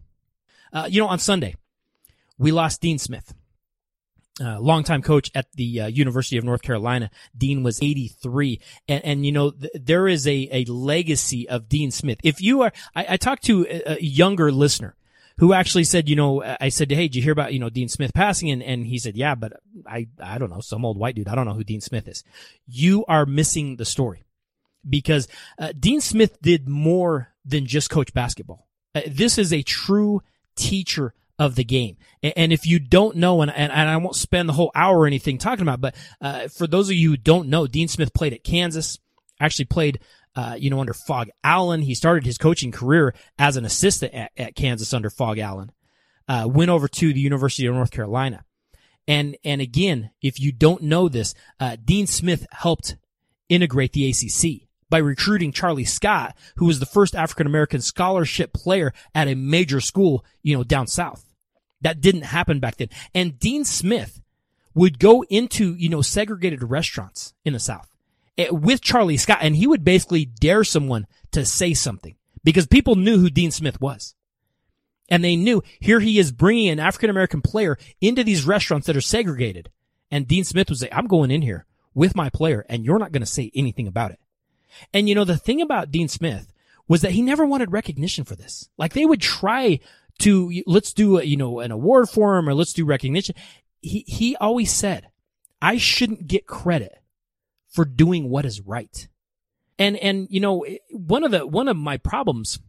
Uh, 0.71 0.87
you 0.89 1.01
know, 1.01 1.07
on 1.07 1.19
Sunday, 1.19 1.55
we 2.37 2.51
lost 2.51 2.79
Dean 2.79 2.99
Smith 2.99 3.33
uh, 4.39 4.59
longtime 4.59 5.01
coach 5.01 5.29
at 5.35 5.51
the 5.53 5.81
uh, 5.81 5.87
University 5.87 6.37
of 6.37 6.43
North 6.43 6.61
Carolina. 6.61 7.09
Dean 7.37 7.63
was 7.63 7.81
83. 7.81 8.59
And, 8.87 9.05
and 9.05 9.25
you 9.25 9.31
know, 9.31 9.51
th- 9.51 9.71
there 9.73 10.07
is 10.07 10.27
a, 10.27 10.47
a 10.51 10.65
legacy 10.65 11.49
of 11.49 11.67
Dean 11.67 11.91
Smith. 11.91 12.19
If 12.23 12.41
you 12.41 12.61
are, 12.61 12.71
I, 12.95 13.05
I 13.09 13.17
talked 13.17 13.43
to 13.45 13.65
a, 13.69 13.93
a, 13.93 14.01
younger 14.01 14.51
listener 14.51 14.95
who 15.37 15.53
actually 15.53 15.83
said, 15.83 16.07
you 16.07 16.15
know, 16.15 16.43
I 16.59 16.69
said, 16.69 16.91
Hey, 16.91 17.07
did 17.07 17.15
you 17.15 17.21
hear 17.21 17.33
about, 17.33 17.53
you 17.53 17.59
know, 17.59 17.69
Dean 17.69 17.89
Smith 17.89 18.13
passing? 18.13 18.51
And, 18.51 18.61
and 18.61 18.85
he 18.85 18.99
said, 18.99 19.15
yeah, 19.15 19.35
but 19.35 19.53
I, 19.87 20.07
I 20.21 20.37
don't 20.37 20.51
know, 20.51 20.61
some 20.61 20.85
old 20.85 20.97
white 20.97 21.15
dude. 21.15 21.27
I 21.27 21.35
don't 21.35 21.47
know 21.47 21.53
who 21.53 21.63
Dean 21.63 21.81
Smith 21.81 22.07
is. 22.07 22.23
You 22.67 23.05
are 23.07 23.25
missing 23.25 23.77
the 23.77 23.85
story 23.85 24.23
because 24.87 25.27
uh, 25.57 25.73
Dean 25.77 25.99
Smith 26.01 26.41
did 26.41 26.67
more 26.67 27.33
than 27.43 27.65
just 27.65 27.89
coach 27.89 28.13
basketball. 28.13 28.67
Uh, 28.93 29.01
this 29.07 29.37
is 29.37 29.51
a 29.51 29.63
true 29.63 30.21
teacher 30.55 31.13
of 31.41 31.55
the 31.55 31.63
game. 31.63 31.97
And, 32.21 32.53
if 32.53 32.67
you 32.67 32.77
don't 32.77 33.15
know, 33.15 33.41
and, 33.41 33.49
and, 33.49 33.71
I 33.71 33.97
won't 33.97 34.15
spend 34.15 34.47
the 34.47 34.53
whole 34.53 34.71
hour 34.75 34.99
or 34.99 35.07
anything 35.07 35.39
talking 35.39 35.63
about, 35.63 35.81
but 35.81 35.95
uh, 36.21 36.47
for 36.49 36.67
those 36.67 36.87
of 36.87 36.95
you 36.95 37.09
who 37.09 37.17
don't 37.17 37.49
know, 37.49 37.65
Dean 37.65 37.87
Smith 37.87 38.13
played 38.13 38.31
at 38.31 38.43
Kansas, 38.43 38.99
actually 39.39 39.65
played, 39.65 40.01
uh, 40.35 40.55
you 40.55 40.69
know, 40.69 40.79
under 40.79 40.93
Phog 40.93 41.29
Allen. 41.43 41.81
He 41.81 41.95
started 41.95 42.27
his 42.27 42.37
coaching 42.37 42.71
career 42.71 43.15
as 43.39 43.57
an 43.57 43.65
assistant 43.65 44.13
at, 44.13 44.31
at 44.37 44.55
Kansas 44.55 44.93
under 44.93 45.09
Phog 45.09 45.39
Allen. 45.39 45.71
Uh, 46.27 46.47
went 46.47 46.69
over 46.69 46.87
to 46.87 47.11
the 47.11 47.19
University 47.19 47.65
of 47.65 47.73
North 47.73 47.89
Carolina. 47.89 48.45
And, 49.07 49.35
and 49.43 49.61
again, 49.61 50.11
if 50.21 50.39
you 50.39 50.51
don't 50.51 50.83
know 50.83 51.09
this, 51.09 51.33
uh, 51.59 51.75
Dean 51.83 52.05
Smith 52.05 52.45
helped 52.51 52.97
integrate 53.49 53.93
the 53.93 54.07
ACC 54.07 54.67
by 54.91 54.99
recruiting 54.99 55.51
Charlie 55.51 55.85
Scott, 55.85 56.37
who 56.57 56.67
was 56.67 56.79
the 56.79 56.85
first 56.85 57.15
African 57.15 57.47
American 57.47 57.81
scholarship 57.81 58.53
player 58.53 58.93
at 59.15 59.27
a 59.27 59.33
major 59.33 59.81
school, 59.81 60.23
you 60.43 60.55
know, 60.55 60.63
down 60.63 60.85
south. 60.85 61.25
That 61.81 62.01
didn't 62.01 62.23
happen 62.23 62.59
back 62.59 62.77
then. 62.77 62.89
And 63.13 63.39
Dean 63.39 63.65
Smith 63.65 64.21
would 64.73 64.99
go 64.99 65.23
into, 65.23 65.75
you 65.75 65.89
know, 65.89 66.01
segregated 66.01 66.63
restaurants 66.63 67.33
in 67.43 67.53
the 67.53 67.59
South 67.59 67.89
eh, 68.37 68.49
with 68.51 68.81
Charlie 68.81 69.17
Scott 69.17 69.39
and 69.41 69.55
he 69.55 69.67
would 69.67 69.83
basically 69.83 70.25
dare 70.25 70.63
someone 70.63 71.07
to 71.31 71.45
say 71.45 71.73
something 71.73 72.15
because 72.43 72.67
people 72.67 72.95
knew 72.95 73.19
who 73.19 73.29
Dean 73.29 73.51
Smith 73.51 73.81
was. 73.81 74.15
And 75.09 75.23
they 75.23 75.35
knew 75.35 75.61
here 75.79 75.99
he 75.99 76.19
is 76.19 76.31
bringing 76.31 76.69
an 76.69 76.79
African 76.79 77.09
American 77.09 77.41
player 77.41 77.77
into 77.99 78.23
these 78.23 78.45
restaurants 78.45 78.87
that 78.87 78.95
are 78.95 79.01
segregated. 79.01 79.69
And 80.09 80.27
Dean 80.27 80.45
Smith 80.45 80.69
would 80.69 80.79
say, 80.79 80.89
I'm 80.91 81.07
going 81.07 81.31
in 81.31 81.41
here 81.41 81.65
with 81.93 82.15
my 82.15 82.29
player 82.29 82.65
and 82.69 82.85
you're 82.85 82.99
not 82.99 83.11
going 83.11 83.21
to 83.21 83.25
say 83.25 83.51
anything 83.53 83.87
about 83.87 84.11
it. 84.11 84.19
And 84.93 85.09
you 85.09 85.15
know, 85.15 85.25
the 85.25 85.37
thing 85.37 85.61
about 85.61 85.91
Dean 85.91 86.07
Smith 86.07 86.53
was 86.87 87.01
that 87.01 87.11
he 87.11 87.21
never 87.21 87.45
wanted 87.45 87.71
recognition 87.71 88.23
for 88.23 88.35
this. 88.35 88.69
Like 88.77 88.93
they 88.93 89.05
would 89.05 89.21
try 89.21 89.79
to 90.21 90.63
let's 90.65 90.93
do 90.93 91.19
a, 91.19 91.23
you 91.23 91.37
know 91.37 91.59
an 91.59 91.71
award 91.71 92.09
for 92.09 92.37
him 92.37 92.47
or 92.47 92.53
let's 92.53 92.73
do 92.73 92.85
recognition. 92.85 93.35
He 93.81 94.03
he 94.07 94.35
always 94.37 94.71
said, 94.71 95.09
I 95.61 95.77
shouldn't 95.77 96.27
get 96.27 96.47
credit 96.47 97.01
for 97.69 97.85
doing 97.85 98.29
what 98.29 98.45
is 98.45 98.61
right. 98.61 99.07
And 99.77 99.97
and 99.97 100.27
you 100.29 100.39
know 100.39 100.65
one 100.91 101.23
of 101.23 101.31
the 101.31 101.45
one 101.45 101.67
of 101.67 101.77
my 101.77 101.97
problems 101.97 102.59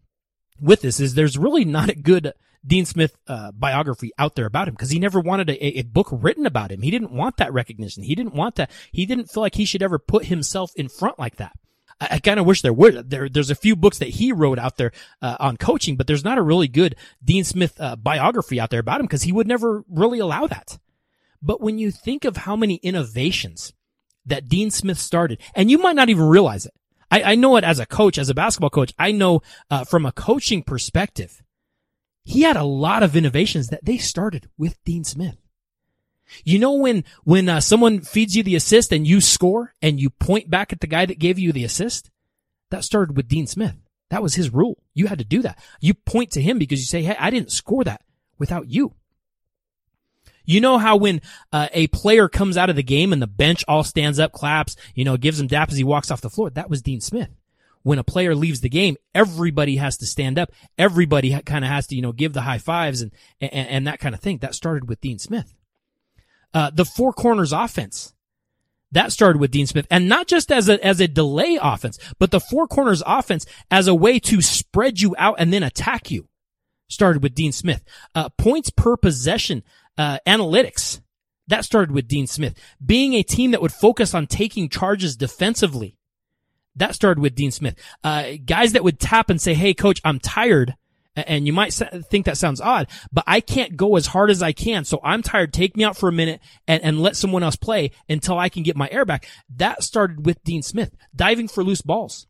with 0.61 0.81
this 0.81 1.01
is 1.01 1.15
there's 1.15 1.39
really 1.39 1.65
not 1.65 1.89
a 1.89 1.95
good 1.95 2.33
Dean 2.65 2.87
Smith 2.87 3.17
uh, 3.27 3.51
biography 3.53 4.13
out 4.19 4.37
there 4.37 4.47
about 4.47 4.69
him 4.69 4.75
because 4.75 4.91
he 4.91 4.99
never 4.99 5.21
wanted 5.21 5.51
a, 5.51 5.79
a, 5.79 5.83
book 5.83 6.09
written 6.13 6.47
about 6.47 6.71
him. 6.71 6.83
He 6.83 6.93
didn't 6.93 7.11
want 7.11 7.39
that 7.39 7.53
recognition. 7.53 8.05
He 8.05 8.15
didn't 8.15 8.35
want 8.35 8.55
that. 8.55 8.71
He 8.93 9.05
didn't 9.05 9.31
feel 9.31 9.43
like 9.43 9.57
he 9.57 9.65
should 9.65 9.83
ever 9.83 9.99
put 9.99 10.27
himself 10.27 10.71
in 10.77 10.89
front 10.89 11.19
like 11.19 11.37
that. 11.37 11.53
I, 12.03 12.17
I 12.17 12.19
kind 12.19 12.41
of 12.41 12.47
wish 12.47 12.63
there 12.63 12.73
were. 12.73 13.03
There, 13.03 13.29
there's 13.29 13.51
a 13.51 13.55
few 13.55 13.77
books 13.77 13.99
that 13.99 14.09
he 14.09 14.33
wrote 14.33 14.59
out 14.59 14.77
there 14.77 14.93
uh, 15.21 15.37
on 15.39 15.57
coaching, 15.57 15.97
but 15.97 16.07
there's 16.07 16.25
not 16.25 16.39
a 16.39 16.43
really 16.43 16.69
good 16.69 16.97
Dean 17.25 17.45
Smith 17.45 17.81
uh, 17.81 17.97
biography 17.97 18.61
out 18.61 18.71
there 18.71 18.81
about 18.81 19.01
him 19.01 19.07
because 19.07 19.23
he 19.23 19.33
would 19.33 19.47
never 19.47 19.85
really 19.89 20.19
allow 20.19 20.47
that. 20.47 20.79
But 21.41 21.61
when 21.61 21.79
you 21.79 21.91
think 21.91 22.25
of 22.25 22.39
how 22.39 22.57
many 22.57 22.77
innovations 22.77 23.73
that 24.27 24.49
Dean 24.49 24.71
Smith 24.71 24.99
started, 24.99 25.41
and 25.55 25.71
you 25.71 25.79
might 25.79 25.97
not 25.97 26.09
even 26.09 26.25
realize 26.25 26.67
it. 26.67 26.75
I, 27.11 27.33
I 27.33 27.35
know 27.35 27.57
it 27.57 27.65
as 27.65 27.79
a 27.79 27.87
coach, 27.87 28.19
as 28.19 28.29
a 28.29 28.35
basketball 28.35 28.71
coach. 28.71 28.95
I 28.99 29.13
know 29.13 29.43
uh, 29.71 29.85
from 29.85 30.07
a 30.07 30.13
coaching 30.13 30.63
perspective, 30.63 31.43
he 32.25 32.43
had 32.43 32.57
a 32.57 32.65
lot 32.65 33.03
of 33.03 33.17
innovations 33.17 33.69
that 33.69 33.85
they 33.85 33.99
started 33.99 34.49
with 34.57 34.83
Dean 34.85 35.05
Smith. 35.05 35.42
You 36.45 36.59
know 36.59 36.75
when 36.75 37.05
when 37.25 37.49
uh, 37.49 37.61
someone 37.61 38.01
feeds 38.01 38.37
you 38.37 38.43
the 38.43 38.57
assist 38.57 38.93
and 38.93 39.07
you 39.07 39.21
score 39.21 39.75
and 39.83 40.01
you 40.01 40.11
point 40.11 40.51
back 40.51 40.73
at 40.73 40.81
the 40.81 40.87
guy 40.87 41.07
that 41.07 41.19
gave 41.19 41.39
you 41.39 41.53
the 41.53 41.65
assist? 41.65 42.11
That 42.71 42.85
started 42.85 43.17
with 43.17 43.29
Dean 43.29 43.47
Smith. 43.47 43.75
That 44.11 44.23
was 44.23 44.35
his 44.35 44.51
rule. 44.51 44.83
You 44.95 45.07
had 45.07 45.19
to 45.19 45.25
do 45.25 45.43
that. 45.43 45.59
You 45.81 45.95
point 45.95 46.31
to 46.33 46.43
him 46.43 46.59
because 46.59 46.81
you 46.81 46.87
say, 46.87 47.03
"Hey, 47.03 47.17
I 47.19 47.31
didn't 47.31 47.53
score 47.53 47.85
that 47.85 48.03
without 48.39 48.69
you." 48.69 48.95
You 50.45 50.61
know 50.61 50.79
how 50.79 50.97
when 50.97 51.21
uh, 51.53 51.69
a 51.73 51.87
player 51.89 52.29
comes 52.29 52.57
out 52.57 52.71
of 52.71 52.77
the 52.77 52.83
game 52.83 53.13
and 53.13 53.23
the 53.23 53.27
bench 53.27 53.65
all 53.69 53.85
stands 53.85 54.19
up, 54.19 54.33
claps, 54.33 54.77
you 54.95 55.05
know, 55.05 55.17
gives 55.17 55.41
him 55.41 55.47
dap 55.47 55.71
as 55.71 55.77
he 55.77 55.85
walks 55.85 56.11
off 56.11 56.21
the 56.21 56.31
floor. 56.31 56.51
That 56.51 56.71
was 56.71 56.83
Dean 56.83 57.01
Smith. 57.01 57.31
When 57.83 57.99
a 57.99 58.05
player 58.05 58.35
leaves 58.35 58.61
the 58.61 58.69
game, 58.69 58.97
everybody 59.15 59.77
has 59.77 59.97
to 59.99 60.07
stand 60.07 60.39
up. 60.39 60.53
Everybody 60.79 61.39
kind 61.43 61.65
of 61.65 61.71
has 61.71 61.87
to, 61.89 61.97
you 61.97 62.03
know, 62.03 62.13
give 62.13 62.33
the 62.33 62.43
high 62.43 62.59
fives 62.59 63.03
and, 63.03 63.13
and 63.41 63.53
and 63.53 63.87
that 63.87 63.99
kind 63.99 64.15
of 64.15 64.21
thing. 64.21 64.39
That 64.39 64.55
started 64.55 64.89
with 64.89 65.01
Dean 65.01 65.19
Smith. 65.19 65.55
Uh, 66.55 66.71
the 66.71 66.85
four 66.85 67.13
corners 67.13 67.53
offense. 67.53 68.13
That 68.93 69.11
started 69.11 69.41
with 69.41 69.51
Dean 69.51 69.67
Smith 69.67 69.87
and 69.91 70.07
not 70.07 70.27
just 70.27 70.53
as 70.53 70.69
a, 70.69 70.85
as 70.85 71.01
a 71.01 71.09
delay 71.09 71.59
offense, 71.61 71.99
but 72.19 72.31
the 72.31 72.41
four 72.41 72.67
corners 72.67 73.03
offense 73.07 73.47
as 73.71 73.89
a 73.89 73.95
way 73.95 74.19
to 74.21 74.43
spread 74.43 75.01
you 75.01 75.15
out 75.19 75.37
and 75.39 75.51
then 75.51 75.63
attack 75.63 76.11
you 76.11 76.29
started 76.93 77.23
with 77.23 77.35
Dean 77.35 77.53
Smith. 77.53 77.83
Uh, 78.15 78.29
points 78.31 78.71
per 78.71 78.97
possession, 78.97 79.63
uh, 79.99 80.19
analytics. 80.27 81.01
That 81.49 81.65
started 81.65 81.93
with 81.93 82.07
Dean 82.07 82.27
Smith. 82.27 82.55
Being 82.85 83.15
a 83.15 83.23
team 83.23 83.51
that 83.51 83.63
would 83.63 83.73
focus 83.73 84.15
on 84.15 84.27
taking 84.27 84.69
charges 84.69 85.17
defensively. 85.17 85.97
That 86.77 86.95
started 86.95 87.21
with 87.21 87.35
Dean 87.35 87.51
Smith. 87.51 87.75
Uh, 88.05 88.33
guys 88.45 88.73
that 88.73 88.85
would 88.85 89.01
tap 89.01 89.29
and 89.29 89.41
say, 89.41 89.55
Hey, 89.55 89.75
coach, 89.75 90.01
I'm 90.05 90.21
tired. 90.21 90.77
And 91.15 91.47
you 91.47 91.53
might 91.53 91.75
think 91.75 92.25
that 92.25 92.39
sounds 92.39 92.61
odd, 92.61 92.89
but 93.13 93.25
I 93.27 93.41
can't 93.41 93.77
go 93.77 93.97
as 93.97 94.07
hard 94.07 94.31
as 94.31 94.43
I 94.43 94.53
can. 94.53 94.85
So 94.85 94.99
I'm 95.05 95.23
tired. 95.23 95.53
Take 95.53 95.77
me 95.77 95.85
out 95.85 95.97
for 95.97 96.09
a 96.09 96.13
minute 96.13 96.41
and, 96.67 96.83
and 96.83 97.03
let 97.03 97.17
someone 97.17 97.43
else 97.43 97.57
play 97.57 97.91
until 98.09 98.39
I 98.39 98.49
can 98.49 98.63
get 98.63 98.77
my 98.77 98.89
air 98.91 99.05
back. 99.05 99.29
That 99.57 99.83
started 99.83 100.25
with 100.25 100.43
Dean 100.43 100.63
Smith 100.63 100.97
diving 101.15 101.49
for 101.49 101.63
loose 101.63 101.83
balls, 101.83 102.27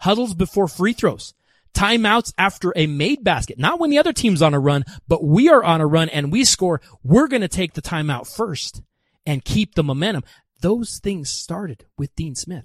huddles 0.00 0.34
before 0.34 0.68
free 0.68 0.92
throws, 0.92 1.32
timeouts 1.72 2.34
after 2.36 2.72
a 2.76 2.86
made 2.86 3.24
basket. 3.24 3.58
Not 3.58 3.80
when 3.80 3.88
the 3.88 3.98
other 3.98 4.12
team's 4.12 4.42
on 4.42 4.52
a 4.52 4.60
run, 4.60 4.84
but 5.06 5.24
we 5.24 5.48
are 5.48 5.64
on 5.64 5.80
a 5.80 5.86
run 5.86 6.10
and 6.10 6.30
we 6.30 6.44
score. 6.44 6.82
We're 7.02 7.28
going 7.28 7.42
to 7.42 7.48
take 7.48 7.72
the 7.72 7.82
timeout 7.82 8.30
first 8.30 8.82
and 9.24 9.44
keep 9.44 9.74
the 9.74 9.82
momentum. 9.82 10.24
Those 10.60 10.98
things 10.98 11.30
started 11.30 11.86
with 11.96 12.14
Dean 12.14 12.34
Smith 12.34 12.64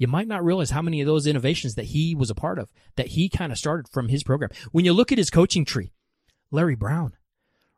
you 0.00 0.08
might 0.08 0.26
not 0.26 0.42
realize 0.42 0.70
how 0.70 0.80
many 0.80 1.02
of 1.02 1.06
those 1.06 1.26
innovations 1.26 1.74
that 1.74 1.84
he 1.84 2.14
was 2.14 2.30
a 2.30 2.34
part 2.34 2.58
of, 2.58 2.72
that 2.96 3.08
he 3.08 3.28
kind 3.28 3.52
of 3.52 3.58
started 3.58 3.86
from 3.86 4.08
his 4.08 4.22
program. 4.22 4.48
When 4.72 4.86
you 4.86 4.94
look 4.94 5.12
at 5.12 5.18
his 5.18 5.28
coaching 5.28 5.66
tree, 5.66 5.92
Larry 6.50 6.74
Brown, 6.74 7.12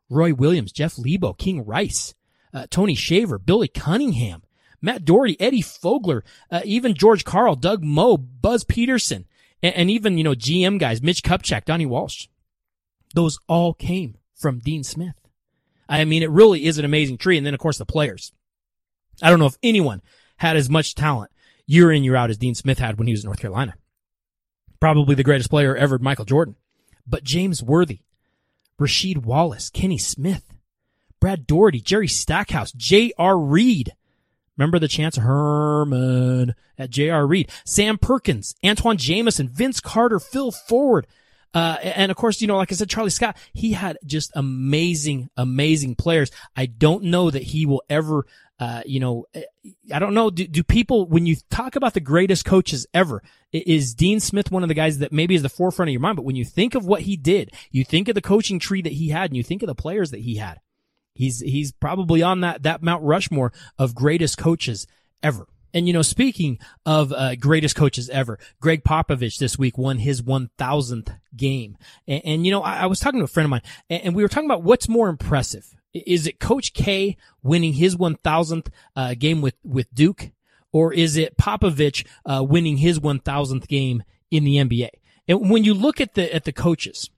Roy 0.09 0.33
Williams, 0.33 0.71
Jeff 0.71 0.97
Lebo, 0.97 1.33
King 1.33 1.67
Rice, 1.67 2.15
uh, 2.55 2.69
Tony 2.71 2.95
Shaver, 2.95 3.41
Billy 3.41 3.67
Cunningham, 3.67 4.45
Matt 4.81 5.05
Doherty, 5.05 5.37
Eddie 5.41 5.65
Fogler, 5.65 6.23
uh, 6.49 6.61
even 6.65 6.95
George 6.95 7.25
Karl, 7.25 7.57
Doug 7.57 7.83
Moe, 7.83 8.17
Buzz 8.17 8.63
Peterson, 8.63 9.27
and, 9.61 9.75
and, 9.75 9.91
even, 9.91 10.17
you 10.17 10.23
know, 10.23 10.35
GM 10.35 10.79
guys, 10.79 11.03
Mitch 11.03 11.25
Kupchak, 11.25 11.65
Donnie 11.65 11.87
Walsh. 11.87 12.29
Those 13.17 13.41
all 13.49 13.75
came 13.75 14.17
from 14.37 14.61
Dean 14.61 14.85
Smith. 14.85 15.17
I 15.89 16.05
mean, 16.05 16.23
it 16.23 16.31
really 16.31 16.67
is 16.67 16.79
an 16.79 16.85
amazing 16.85 17.19
tree. 17.19 17.37
And 17.37 17.45
then, 17.45 17.53
of 17.55 17.59
course, 17.59 17.79
the 17.79 17.85
players. 17.85 18.33
I 19.21 19.29
don't 19.29 19.41
know 19.41 19.47
if 19.47 19.59
anyone 19.61 20.03
had 20.37 20.57
as 20.57 20.71
much 20.71 20.95
talent 20.95 21.33
year 21.67 21.93
in, 21.93 22.05
year 22.05 22.17
out 22.17 22.31
as 22.31 22.39
Dean 22.39 22.55
Smith 22.55 22.79
had 22.79 22.99
when 22.99 23.07
he 23.07 23.13
was 23.13 23.23
in 23.23 23.29
North 23.29 23.41
Carolina. 23.41 23.75
Probably 24.81 25.15
the 25.15 25.25
greatest 25.25 25.51
player 25.51 25.77
ever, 25.77 25.99
Michael 25.99 26.25
Jordan. 26.25 26.57
But 27.07 27.25
James 27.25 27.63
Worthy, 27.63 28.01
Rasheed 28.81 29.19
Wallace, 29.19 29.71
Kenny 29.71 29.99
Smith, 29.99 30.45
Brad 31.21 31.47
Daugherty, 31.47 31.81
Jerry 31.81 32.09
Stackhouse, 32.09 32.73
J.R. 32.73 33.39
Reid. 33.39 33.95
Remember 34.57 34.79
the 34.79 34.89
chance 34.89 35.17
Herman 35.17 36.55
at 36.77 36.91
J.R. 36.91 37.27
Reid, 37.27 37.51
Sam 37.65 37.97
Perkins, 37.97 38.55
Antawn 38.63 38.97
Jamison, 38.97 39.49
Vince 39.49 39.81
Carter, 39.81 40.19
Phil 40.19 40.51
Ford, 40.51 41.07
Uh, 41.55 41.77
and 41.83 42.11
of 42.11 42.17
course, 42.17 42.41
you 42.41 42.47
know, 42.47 42.57
like 42.57 42.73
I 42.73 42.75
said, 42.75 42.89
Charlie 42.89 43.11
Scott, 43.11 43.37
he 43.53 43.73
had 43.73 43.99
just 44.07 44.33
amazing, 44.35 45.29
amazing 45.37 45.97
players. 45.97 46.31
I 46.57 46.67
don't 46.67 47.05
know 47.05 47.31
that 47.31 47.43
he 47.43 47.67
will 47.67 47.83
ever, 47.91 48.27
uh, 48.59 48.83
you 48.87 49.01
know, 49.01 49.27
I 49.93 49.99
don't 49.99 50.15
know. 50.15 50.31
Do, 50.31 50.47
do 50.47 50.63
people, 50.63 51.07
when 51.07 51.27
you 51.27 51.37
talk 51.51 51.77
about 51.77 51.95
the 51.95 52.01
greatest 52.01 52.45
coaches 52.45 52.87
ever, 52.95 53.23
is 53.53 53.95
Dean 53.95 54.19
Smith 54.19 54.51
one 54.51 54.63
of 54.63 54.69
the 54.69 54.75
guys 54.75 54.99
that 54.99 55.13
maybe 55.13 55.35
is 55.35 55.43
the 55.43 55.49
forefront 55.49 55.91
of 55.91 55.93
your 55.93 56.01
mind? 56.01 56.17
But 56.17 56.25
when 56.25 56.37
you 56.37 56.45
think 56.45 56.75
of 56.75 56.87
what 56.87 57.03
he 57.03 57.17
did, 57.17 57.53
you 57.71 57.85
think 57.85 58.09
of 58.09 58.15
the 58.15 58.23
coaching 58.23 58.59
tree 58.59 58.83
that 58.83 58.93
he 58.93 59.11
had 59.11 59.31
and 59.31 59.37
you 59.37 59.43
think 59.43 59.63
of 59.63 59.67
the 59.67 59.75
players 59.75 60.11
that 60.13 60.21
he 60.21 60.37
had. 60.37 60.59
He's, 61.15 61.41
he's 61.41 61.73
probably 61.73 62.23
on 62.23 62.41
that, 62.41 62.63
that 62.63 62.83
Mount 62.83 63.03
Rushmore 63.05 63.53
of 63.79 63.95
greatest 63.95 64.39
coaches 64.39 64.87
ever. 65.23 65.47
And 65.75 65.87
you 65.87 65.93
know, 65.93 66.03
speaking 66.03 66.59
of 66.85 67.13
uh, 67.13 67.35
greatest 67.37 67.77
coaches 67.77 68.09
ever, 68.11 68.39
Gregg 68.61 68.85
Popovich 68.85 69.39
this 69.39 69.59
week 69.59 69.79
won 69.79 69.99
his 69.99 70.23
1000th 70.23 71.19
game. 71.37 71.77
And, 72.07 72.23
and 72.25 72.47
you 72.47 72.53
know, 72.53 72.63
I, 72.63 72.81
I, 72.81 72.87
was 72.87 73.01
talking 73.01 73.21
to 73.21 73.25
a 73.25 73.29
friend 73.29 73.47
of 73.47 73.51
mine, 73.51 73.63
and, 73.89 74.03
and, 74.05 74.15
we 74.15 74.23
were 74.23 74.29
talking 74.29 74.49
about 74.49 74.63
what's 74.63 74.89
more 74.89 75.09
impressive. 75.09 75.75
Is 75.95 76.27
it 76.27 76.41
Coach 76.41 76.73
K 76.73 77.17
winning 77.43 77.75
his 77.75 77.97
1000th 77.97 78.69
uh, 78.97 79.15
game 79.15 79.41
with 79.41 79.55
with 79.65 79.93
Duke, 79.95 80.31
or 80.73 80.93
is 80.93 81.17
it 81.17 81.37
Popovich 81.37 82.07
uh, 82.25 82.45
winning 82.45 82.79
his 82.79 82.99
1000th 82.99 83.69
game 83.69 84.03
in 84.31 84.45
the 84.45 84.57
NBA? 84.57 84.91
And 85.29 85.51
when 85.51 85.65
you 85.65 85.75
look 85.75 86.01
at 86.01 86.15
the 86.15 86.35
at 86.35 86.45
the 86.45 86.53
coaches, 86.53 87.11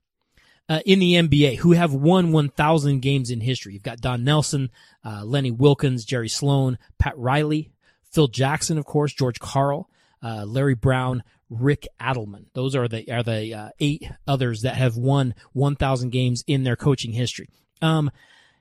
uh, 0.69 0.81
in 0.87 0.99
the 0.99 1.15
NBA 1.15 1.59
who 1.59 1.73
have 1.73 1.93
won 1.93 2.33
1,000 2.33 3.01
games 3.01 3.31
in 3.31 3.41
history. 3.41 3.75
You've 3.75 3.83
got 3.83 4.01
Don 4.01 4.25
Nelson, 4.25 4.71
uh, 5.05 5.23
Lenny 5.25 5.51
Wilkens, 5.51 6.07
Jerry 6.07 6.29
Sloan, 6.29 6.79
Pat 6.99 7.19
Riley, 7.19 7.71
Phil 8.15 8.29
Jackson, 8.29 8.79
of 8.79 8.85
course, 8.85 9.13
George 9.13 9.41
Karl, 9.41 9.89
uh, 10.23 10.45
Larry 10.47 10.75
Brown, 10.75 11.23
Rick 11.51 11.87
Adelman. 12.01 12.47
Those 12.55 12.75
are 12.75 12.89
the 12.89 13.11
are 13.13 13.23
the 13.23 13.55
uh, 13.55 13.69
eight 13.81 14.09
others 14.27 14.63
that 14.63 14.77
have 14.77 14.97
won 14.97 15.35
1,000 15.53 16.11
games 16.11 16.43
in 16.47 16.65
their 16.65 16.77
coaching 16.77 17.13
history. 17.13 17.49
Um, 17.83 18.11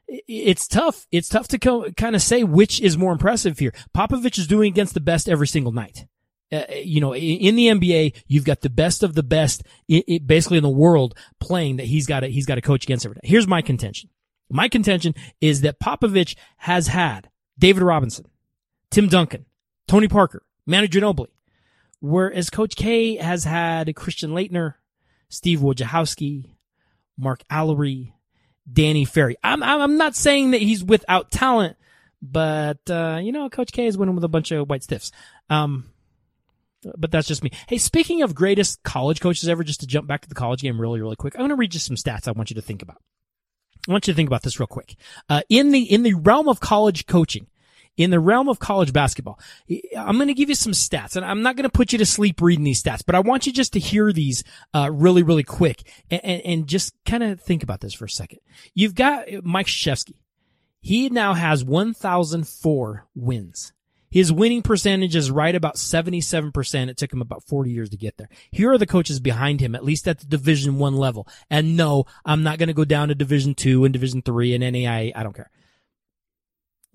it's 0.07 0.67
tough. 0.67 1.07
It's 1.11 1.29
tough 1.29 1.47
to 1.49 1.59
co- 1.59 1.91
kind 1.91 2.15
of 2.15 2.21
say 2.21 2.43
which 2.43 2.81
is 2.81 2.97
more 2.97 3.11
impressive 3.11 3.59
here. 3.59 3.73
Popovich 3.95 4.37
is 4.37 4.47
doing 4.47 4.71
against 4.71 4.93
the 4.93 4.99
best 4.99 5.29
every 5.29 5.47
single 5.47 5.71
night. 5.71 6.05
Uh, 6.51 6.65
you 6.83 7.01
know, 7.01 7.15
in 7.15 7.55
the 7.55 7.67
NBA, 7.67 8.21
you've 8.27 8.45
got 8.45 8.61
the 8.61 8.69
best 8.69 9.01
of 9.01 9.15
the 9.15 9.23
best, 9.23 9.63
it, 9.87 10.03
it 10.07 10.27
basically 10.27 10.57
in 10.57 10.63
the 10.63 10.69
world 10.69 11.17
playing 11.39 11.77
that 11.77 11.85
he's 11.85 12.05
got 12.05 12.19
to, 12.19 12.27
he's 12.27 12.45
got 12.45 12.55
to 12.55 12.61
coach 12.61 12.83
against 12.83 13.05
every 13.05 13.15
day. 13.15 13.27
Here's 13.27 13.47
my 13.47 13.61
contention. 13.61 14.09
My 14.51 14.67
contention 14.67 15.15
is 15.41 15.61
that 15.61 15.79
Popovich 15.79 16.35
has 16.57 16.87
had 16.87 17.29
David 17.57 17.81
Robinson, 17.81 18.25
Tim 18.93 19.07
Duncan, 19.07 19.47
Tony 19.87 20.07
Parker, 20.07 20.43
Manu 20.67 20.87
Ginobili. 20.87 21.29
Whereas 21.99 22.51
Coach 22.51 22.75
K 22.75 23.15
has 23.15 23.43
had 23.43 23.95
Christian 23.95 24.33
Laettner, 24.33 24.75
Steve 25.29 25.61
Wojciechowski, 25.61 26.51
Mark 27.17 27.41
Alarie, 27.51 28.13
Danny 28.71 29.03
Ferry. 29.03 29.35
I'm, 29.43 29.63
I'm 29.63 29.97
not 29.97 30.15
saying 30.15 30.51
that 30.51 30.61
he's 30.61 30.83
without 30.83 31.31
talent, 31.31 31.75
but, 32.21 32.87
uh, 32.87 33.19
you 33.19 33.31
know, 33.31 33.49
Coach 33.49 33.71
K 33.71 33.87
is 33.87 33.97
winning 33.97 34.13
with 34.13 34.23
a 34.25 34.29
bunch 34.29 34.51
of 34.51 34.69
white 34.69 34.83
stiffs. 34.83 35.11
Um, 35.49 35.85
but 36.95 37.09
that's 37.09 37.27
just 37.27 37.43
me. 37.43 37.49
Hey, 37.67 37.79
speaking 37.79 38.21
of 38.21 38.35
greatest 38.35 38.83
college 38.83 39.21
coaches 39.21 39.49
ever, 39.49 39.63
just 39.63 39.79
to 39.79 39.87
jump 39.87 40.05
back 40.05 40.21
to 40.21 40.29
the 40.29 40.35
college 40.35 40.61
game 40.61 40.79
really, 40.79 41.01
really 41.01 41.15
quick, 41.15 41.33
I'm 41.33 41.39
going 41.39 41.49
to 41.49 41.55
read 41.55 41.73
you 41.73 41.79
some 41.79 41.95
stats 41.95 42.27
I 42.27 42.31
want 42.31 42.51
you 42.51 42.55
to 42.57 42.61
think 42.61 42.83
about. 42.83 43.01
I 43.89 43.91
want 43.91 44.05
you 44.05 44.13
to 44.13 44.15
think 44.15 44.29
about 44.29 44.43
this 44.43 44.59
real 44.59 44.67
quick. 44.67 44.95
Uh, 45.29 45.41
in 45.49 45.71
the, 45.71 45.81
in 45.81 46.03
the 46.03 46.13
realm 46.13 46.47
of 46.47 46.59
college 46.59 47.07
coaching, 47.07 47.47
in 47.97 48.09
the 48.09 48.19
realm 48.19 48.49
of 48.49 48.59
college 48.59 48.91
basketball, 48.91 49.39
I'm 49.97 50.15
going 50.15 50.27
to 50.27 50.33
give 50.33 50.49
you 50.49 50.55
some 50.55 50.73
stats 50.73 51.15
and 51.15 51.25
I'm 51.25 51.41
not 51.41 51.55
going 51.55 51.69
to 51.69 51.69
put 51.69 51.91
you 51.91 51.99
to 51.99 52.05
sleep 52.05 52.41
reading 52.41 52.63
these 52.63 52.81
stats, 52.81 53.03
but 53.05 53.15
I 53.15 53.19
want 53.19 53.45
you 53.45 53.53
just 53.53 53.73
to 53.73 53.79
hear 53.79 54.11
these, 54.11 54.43
uh, 54.73 54.89
really, 54.91 55.23
really 55.23 55.43
quick 55.43 55.83
and, 56.09 56.41
and, 56.41 56.67
just 56.67 56.95
kind 57.05 57.23
of 57.23 57.41
think 57.41 57.61
about 57.61 57.81
this 57.81 57.93
for 57.93 58.05
a 58.05 58.09
second. 58.09 58.39
You've 58.73 58.95
got 58.95 59.25
Mike 59.43 59.67
Krzyzewski. 59.67 60.15
He 60.79 61.09
now 61.09 61.33
has 61.33 61.63
1,004 61.63 63.07
wins. 63.15 63.73
His 64.09 64.31
winning 64.31 64.61
percentage 64.61 65.15
is 65.15 65.31
right 65.31 65.55
about 65.55 65.75
77%. 65.75 66.87
It 66.87 66.97
took 66.97 67.11
him 67.11 67.21
about 67.21 67.43
40 67.47 67.71
years 67.71 67.89
to 67.89 67.97
get 67.97 68.17
there. 68.17 68.29
Here 68.51 68.71
are 68.71 68.77
the 68.77 68.85
coaches 68.85 69.19
behind 69.19 69.59
him, 69.59 69.73
at 69.73 69.83
least 69.83 70.07
at 70.07 70.19
the 70.19 70.27
division 70.27 70.77
one 70.77 70.95
level. 70.95 71.27
And 71.49 71.75
no, 71.75 72.05
I'm 72.23 72.43
not 72.43 72.59
going 72.59 72.67
to 72.67 72.73
go 72.73 72.85
down 72.85 73.07
to 73.07 73.15
division 73.15 73.55
two 73.55 73.85
and 73.85 73.91
division 73.91 74.21
three 74.21 74.53
and 74.53 74.63
NAIA. 74.63 75.13
I 75.15 75.23
don't 75.23 75.35
care. 75.35 75.49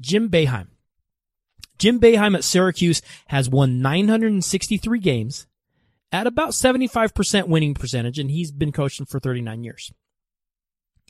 Jim 0.00 0.28
Boeheim. 0.28 0.68
Jim 1.78 2.00
Boeheim 2.00 2.34
at 2.34 2.44
Syracuse 2.44 3.02
has 3.28 3.48
won 3.48 3.80
963 3.80 4.98
games 4.98 5.46
at 6.10 6.26
about 6.26 6.50
75% 6.50 7.48
winning 7.48 7.74
percentage, 7.74 8.18
and 8.18 8.30
he's 8.30 8.50
been 8.50 8.72
coaching 8.72 9.06
for 9.06 9.20
39 9.20 9.64
years. 9.64 9.92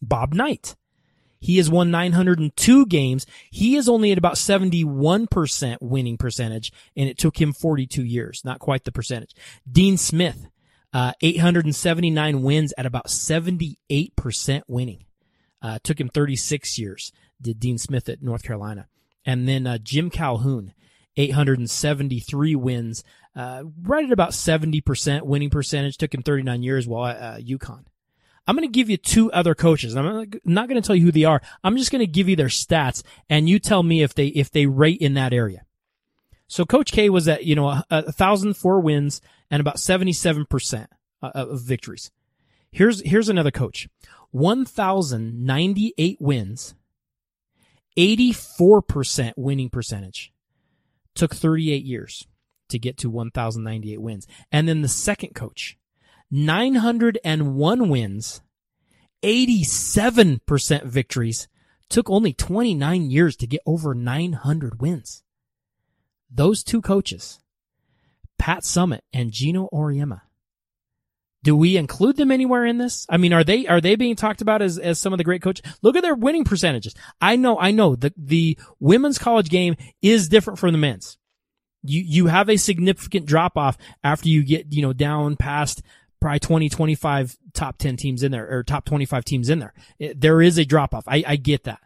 Bob 0.03 0.35
Knight. 0.35 0.77
He 1.41 1.59
has 1.59 1.71
won 1.71 1.93
902 1.93 2.87
games. 2.87 3.25
He 3.51 3.77
is 3.77 3.89
only 3.89 4.11
at 4.11 4.19
about 4.19 4.35
71% 4.35 5.77
winning 5.81 6.17
percentage, 6.17 6.73
and 6.97 7.09
it 7.09 7.17
took 7.17 7.41
him 7.41 7.53
42 7.53 8.05
years. 8.05 8.43
Not 8.45 8.59
quite 8.59 8.85
the 8.85 8.91
percentage. 8.91 9.35
Dean 9.71 9.97
Smith, 9.97 10.49
uh, 10.93 11.13
879 11.21 12.43
wins 12.43 12.75
at 12.77 12.87
about 12.87 13.07
78% 13.07 14.63
winning. 14.67 15.05
Uh, 15.63 15.79
took 15.83 16.01
him 16.01 16.09
36 16.09 16.79
years, 16.79 17.13
did 17.41 17.61
Dean 17.61 17.79
Smith 17.79 18.09
at 18.09 18.23
North 18.23 18.43
Carolina. 18.43 18.89
And 19.29 19.47
then 19.47 19.67
uh, 19.67 19.77
Jim 19.77 20.09
Calhoun, 20.09 20.73
873 21.19 22.55
wins, 22.55 23.05
uh, 23.37 23.65
right 23.83 24.07
at 24.07 24.11
about 24.11 24.31
70% 24.31 25.23
winning 25.25 25.51
percentage. 25.51 25.99
Took 25.99 26.15
him 26.15 26.23
39 26.23 26.63
years 26.63 26.89
while 26.89 27.09
at 27.09 27.17
uh, 27.19 27.37
UConn. 27.39 27.85
I'm 28.47 28.57
going 28.57 28.67
to 28.67 28.73
give 28.73 28.89
you 28.89 28.97
two 28.97 29.31
other 29.33 29.55
coaches. 29.55 29.95
I'm 29.95 30.31
not 30.47 30.67
going 30.67 30.81
to 30.81 30.87
tell 30.87 30.97
you 30.97 31.05
who 31.05 31.13
they 31.13 31.25
are. 31.25 31.43
I'm 31.63 31.77
just 31.77 31.93
going 31.93 32.01
to 32.01 32.07
give 32.07 32.31
you 32.31 32.37
their 32.37 32.47
stats, 32.47 33.03
and 33.29 33.51
you 33.51 33.59
tell 33.59 33.83
me 33.83 34.03
if 34.03 34.15
they 34.15 34.29
if 34.29 34.51
they 34.51 34.65
rate 34.65 35.03
in 35.03 35.13
that 35.15 35.35
area. 35.35 35.67
So 36.47 36.65
Coach 36.65 36.91
K 36.91 37.11
was 37.11 37.29
at 37.29 37.45
you 37.45 37.55
know 37.55 37.83
a, 37.91 38.11
thousand 38.11 38.55
four 38.55 38.81
wins 38.81 39.21
and 39.51 39.61
about 39.61 39.79
77 39.79 40.47
percent 40.47 40.89
uh, 41.23 41.33
of 41.35 41.61
victories. 41.61 42.11
Here's 42.73 43.03
here's 43.03 43.29
another 43.29 43.51
coach, 43.51 43.91
1,098 44.31 46.17
wins 46.19 46.75
84% 47.99 49.33
winning 49.37 49.71
percentage. 49.71 50.33
Took 51.15 51.35
38 51.35 51.85
years 51.85 52.29
to 52.69 52.79
get 52.79 52.97
to 52.99 53.11
1,098 53.11 54.01
wins. 54.01 54.27
And 54.53 54.69
then 54.69 54.83
the 54.83 54.89
second 54.89 55.35
coach, 55.35 55.77
901 56.31 57.89
wins, 57.89 58.41
87% 59.23 60.85
victories, 60.85 61.49
took 61.89 62.09
only 62.09 62.33
29 62.33 63.11
years 63.11 63.37
to 63.37 63.47
get 63.49 63.63
over 63.67 63.95
900 63.95 64.81
wins. 64.81 65.25
Those 66.31 66.63
two 66.63 66.81
coaches, 66.81 67.41
Pat 68.39 68.63
Summitt 68.63 69.01
and 69.13 69.33
Geno 69.33 69.69
Auriemma, 69.73 70.21
do 71.43 71.57
we 71.57 71.77
include 71.77 72.17
them 72.17 72.31
anywhere 72.31 72.67
in 72.67 72.79
this? 72.79 73.07
I 73.09 73.17
mean, 73.17 73.33
are 73.33 73.45
they, 73.45 73.67
are 73.67 73.81
they 73.81 73.97
being 73.97 74.17
talked 74.17 74.43
about 74.43 74.61
as, 74.63 74.79
as 74.79 74.99
some 74.99 75.13
of 75.13 75.19
the 75.19 75.25
great 75.25 75.43
coaches? 75.43 75.65
Look 75.83 75.97
at 75.97 76.03
their 76.03 76.15
winning 76.15 76.45
percentages. 76.45 76.95
I 77.21 77.37
know, 77.37 77.59
I 77.59 77.71
know 77.71 77.95
the, 77.95 78.13
the 78.17 78.59
women's 78.81 79.19
college 79.19 79.49
game 79.49 79.77
is 80.03 80.29
different 80.29 80.59
from 80.59 80.73
the 80.73 80.79
men's. 80.79 81.17
You, 81.85 82.03
you 82.05 82.27
have 82.27 82.49
a 82.49 82.57
significant 82.57 83.27
drop 83.27 83.57
off 83.57 83.79
after 84.03 84.29
you 84.29 84.43
get, 84.43 84.73
you 84.73 84.83
know, 84.83 84.93
down 84.93 85.37
past 85.37 85.83
probably 86.21 86.41
20, 86.41 86.69
25 86.69 87.37
top 87.55 87.79
10 87.79 87.97
teams 87.97 88.25
in 88.25 88.33
there 88.33 88.51
or 88.51 88.65
top 88.65 88.85
25 88.85 89.25
teams 89.25 89.49
in 89.49 89.61
there. 89.61 89.73
It, 90.01 90.21
there 90.21 90.43
is 90.43 90.59
a 90.59 90.65
drop 90.65 90.93
off. 90.93 91.05
I, 91.07 91.23
I 91.27 91.37
get 91.37 91.65
that, 91.65 91.81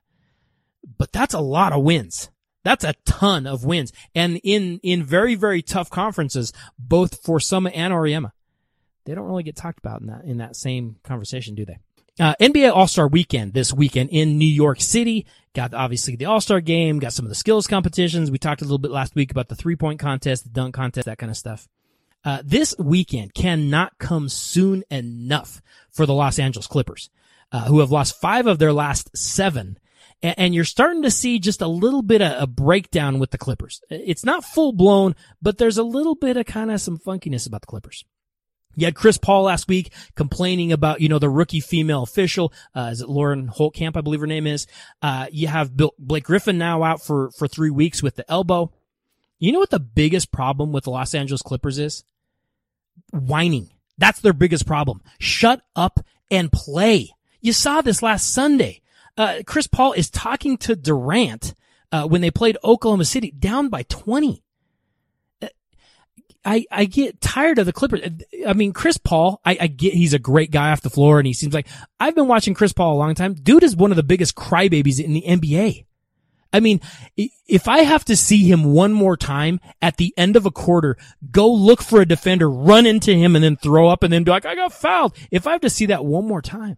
but 0.96 1.12
that's 1.12 1.34
a 1.34 1.40
lot 1.40 1.74
of 1.74 1.82
wins. 1.82 2.30
That's 2.64 2.84
a 2.84 2.94
ton 3.04 3.46
of 3.46 3.64
wins. 3.64 3.92
And 4.14 4.40
in, 4.44 4.80
in 4.82 5.02
very, 5.02 5.34
very 5.34 5.62
tough 5.62 5.90
conferences, 5.90 6.52
both 6.78 7.22
for 7.22 7.38
Summitt 7.38 7.72
and 7.74 7.92
Auriemma 7.92 8.30
they 9.04 9.14
don't 9.14 9.26
really 9.26 9.42
get 9.42 9.56
talked 9.56 9.78
about 9.78 10.00
in 10.00 10.06
that 10.08 10.24
in 10.24 10.38
that 10.38 10.56
same 10.56 10.96
conversation, 11.02 11.54
do 11.54 11.64
they? 11.64 11.78
Uh, 12.20 12.34
NBA 12.40 12.72
All 12.74 12.86
Star 12.86 13.08
Weekend 13.08 13.54
this 13.54 13.72
weekend 13.72 14.10
in 14.10 14.36
New 14.36 14.44
York 14.44 14.80
City. 14.80 15.26
Got 15.54 15.72
obviously 15.72 16.16
the 16.16 16.26
All 16.26 16.40
Star 16.40 16.60
Game. 16.60 16.98
Got 16.98 17.12
some 17.12 17.24
of 17.24 17.30
the 17.30 17.34
skills 17.34 17.66
competitions. 17.66 18.30
We 18.30 18.38
talked 18.38 18.60
a 18.60 18.64
little 18.64 18.78
bit 18.78 18.90
last 18.90 19.14
week 19.14 19.30
about 19.30 19.48
the 19.48 19.56
three 19.56 19.76
point 19.76 19.98
contest, 19.98 20.44
the 20.44 20.50
dunk 20.50 20.74
contest, 20.74 21.06
that 21.06 21.18
kind 21.18 21.30
of 21.30 21.36
stuff. 21.36 21.68
Uh, 22.24 22.40
this 22.44 22.74
weekend 22.78 23.34
cannot 23.34 23.98
come 23.98 24.28
soon 24.28 24.84
enough 24.90 25.60
for 25.90 26.06
the 26.06 26.14
Los 26.14 26.38
Angeles 26.38 26.66
Clippers, 26.66 27.10
uh, 27.50 27.64
who 27.64 27.80
have 27.80 27.90
lost 27.90 28.20
five 28.20 28.46
of 28.46 28.58
their 28.58 28.72
last 28.72 29.16
seven. 29.16 29.78
And, 30.22 30.34
and 30.38 30.54
you're 30.54 30.64
starting 30.64 31.02
to 31.02 31.10
see 31.10 31.38
just 31.38 31.62
a 31.62 31.66
little 31.66 32.02
bit 32.02 32.22
of 32.22 32.40
a 32.40 32.46
breakdown 32.46 33.18
with 33.18 33.30
the 33.30 33.38
Clippers. 33.38 33.80
It's 33.90 34.24
not 34.24 34.44
full 34.44 34.72
blown, 34.72 35.16
but 35.40 35.58
there's 35.58 35.78
a 35.78 35.82
little 35.82 36.14
bit 36.14 36.36
of 36.36 36.46
kind 36.46 36.70
of 36.70 36.80
some 36.80 36.98
funkiness 36.98 37.46
about 37.46 37.62
the 37.62 37.66
Clippers. 37.66 38.04
You 38.74 38.86
had 38.86 38.94
Chris 38.94 39.18
Paul 39.18 39.44
last 39.44 39.68
week 39.68 39.92
complaining 40.14 40.72
about, 40.72 41.00
you 41.00 41.08
know, 41.08 41.18
the 41.18 41.28
rookie 41.28 41.60
female 41.60 42.02
official. 42.02 42.52
Uh, 42.74 42.90
is 42.92 43.00
it 43.00 43.08
Lauren 43.08 43.48
Holtkamp? 43.48 43.96
I 43.96 44.00
believe 44.00 44.20
her 44.20 44.26
name 44.26 44.46
is. 44.46 44.66
Uh, 45.00 45.26
you 45.30 45.48
have 45.48 45.76
Bill, 45.76 45.92
Blake 45.98 46.24
Griffin 46.24 46.58
now 46.58 46.82
out 46.82 47.02
for, 47.02 47.30
for 47.32 47.46
three 47.46 47.70
weeks 47.70 48.02
with 48.02 48.16
the 48.16 48.30
elbow. 48.30 48.72
You 49.38 49.52
know 49.52 49.58
what 49.58 49.70
the 49.70 49.80
biggest 49.80 50.32
problem 50.32 50.72
with 50.72 50.84
the 50.84 50.90
Los 50.90 51.14
Angeles 51.14 51.42
Clippers 51.42 51.78
is? 51.78 52.04
Whining. 53.12 53.70
That's 53.98 54.20
their 54.20 54.32
biggest 54.32 54.66
problem. 54.66 55.02
Shut 55.18 55.62
up 55.76 56.00
and 56.30 56.50
play. 56.50 57.10
You 57.40 57.52
saw 57.52 57.82
this 57.82 58.02
last 58.02 58.32
Sunday. 58.32 58.80
Uh, 59.16 59.42
Chris 59.46 59.66
Paul 59.66 59.92
is 59.92 60.08
talking 60.10 60.56
to 60.58 60.74
Durant, 60.74 61.54
uh, 61.92 62.06
when 62.06 62.22
they 62.22 62.30
played 62.30 62.56
Oklahoma 62.64 63.04
City 63.04 63.30
down 63.30 63.68
by 63.68 63.82
20. 63.84 64.42
I, 66.44 66.66
I 66.70 66.84
get 66.86 67.20
tired 67.20 67.58
of 67.58 67.66
the 67.66 67.72
Clippers. 67.72 68.00
I 68.46 68.52
mean, 68.52 68.72
Chris 68.72 68.98
Paul, 68.98 69.40
I, 69.44 69.56
I 69.60 69.66
get 69.68 69.94
he's 69.94 70.14
a 70.14 70.18
great 70.18 70.50
guy 70.50 70.72
off 70.72 70.80
the 70.80 70.90
floor 70.90 71.18
and 71.18 71.26
he 71.26 71.32
seems 71.32 71.54
like 71.54 71.68
I've 72.00 72.14
been 72.14 72.28
watching 72.28 72.54
Chris 72.54 72.72
Paul 72.72 72.94
a 72.94 72.98
long 72.98 73.14
time. 73.14 73.34
Dude 73.34 73.62
is 73.62 73.76
one 73.76 73.92
of 73.92 73.96
the 73.96 74.02
biggest 74.02 74.34
crybabies 74.34 75.02
in 75.02 75.12
the 75.12 75.22
NBA. 75.26 75.84
I 76.52 76.60
mean, 76.60 76.80
if 77.16 77.66
I 77.66 77.78
have 77.78 78.04
to 78.06 78.16
see 78.16 78.46
him 78.46 78.64
one 78.64 78.92
more 78.92 79.16
time 79.16 79.58
at 79.80 79.96
the 79.96 80.12
end 80.18 80.36
of 80.36 80.44
a 80.44 80.50
quarter, 80.50 80.98
go 81.30 81.50
look 81.50 81.80
for 81.80 82.00
a 82.02 82.06
defender, 82.06 82.50
run 82.50 82.84
into 82.84 83.14
him 83.14 83.34
and 83.34 83.42
then 83.42 83.56
throw 83.56 83.88
up 83.88 84.02
and 84.02 84.12
then 84.12 84.24
be 84.24 84.30
like, 84.30 84.44
I 84.44 84.54
got 84.54 84.72
fouled. 84.72 85.16
If 85.30 85.46
I 85.46 85.52
have 85.52 85.62
to 85.62 85.70
see 85.70 85.86
that 85.86 86.04
one 86.04 86.26
more 86.26 86.42
time. 86.42 86.76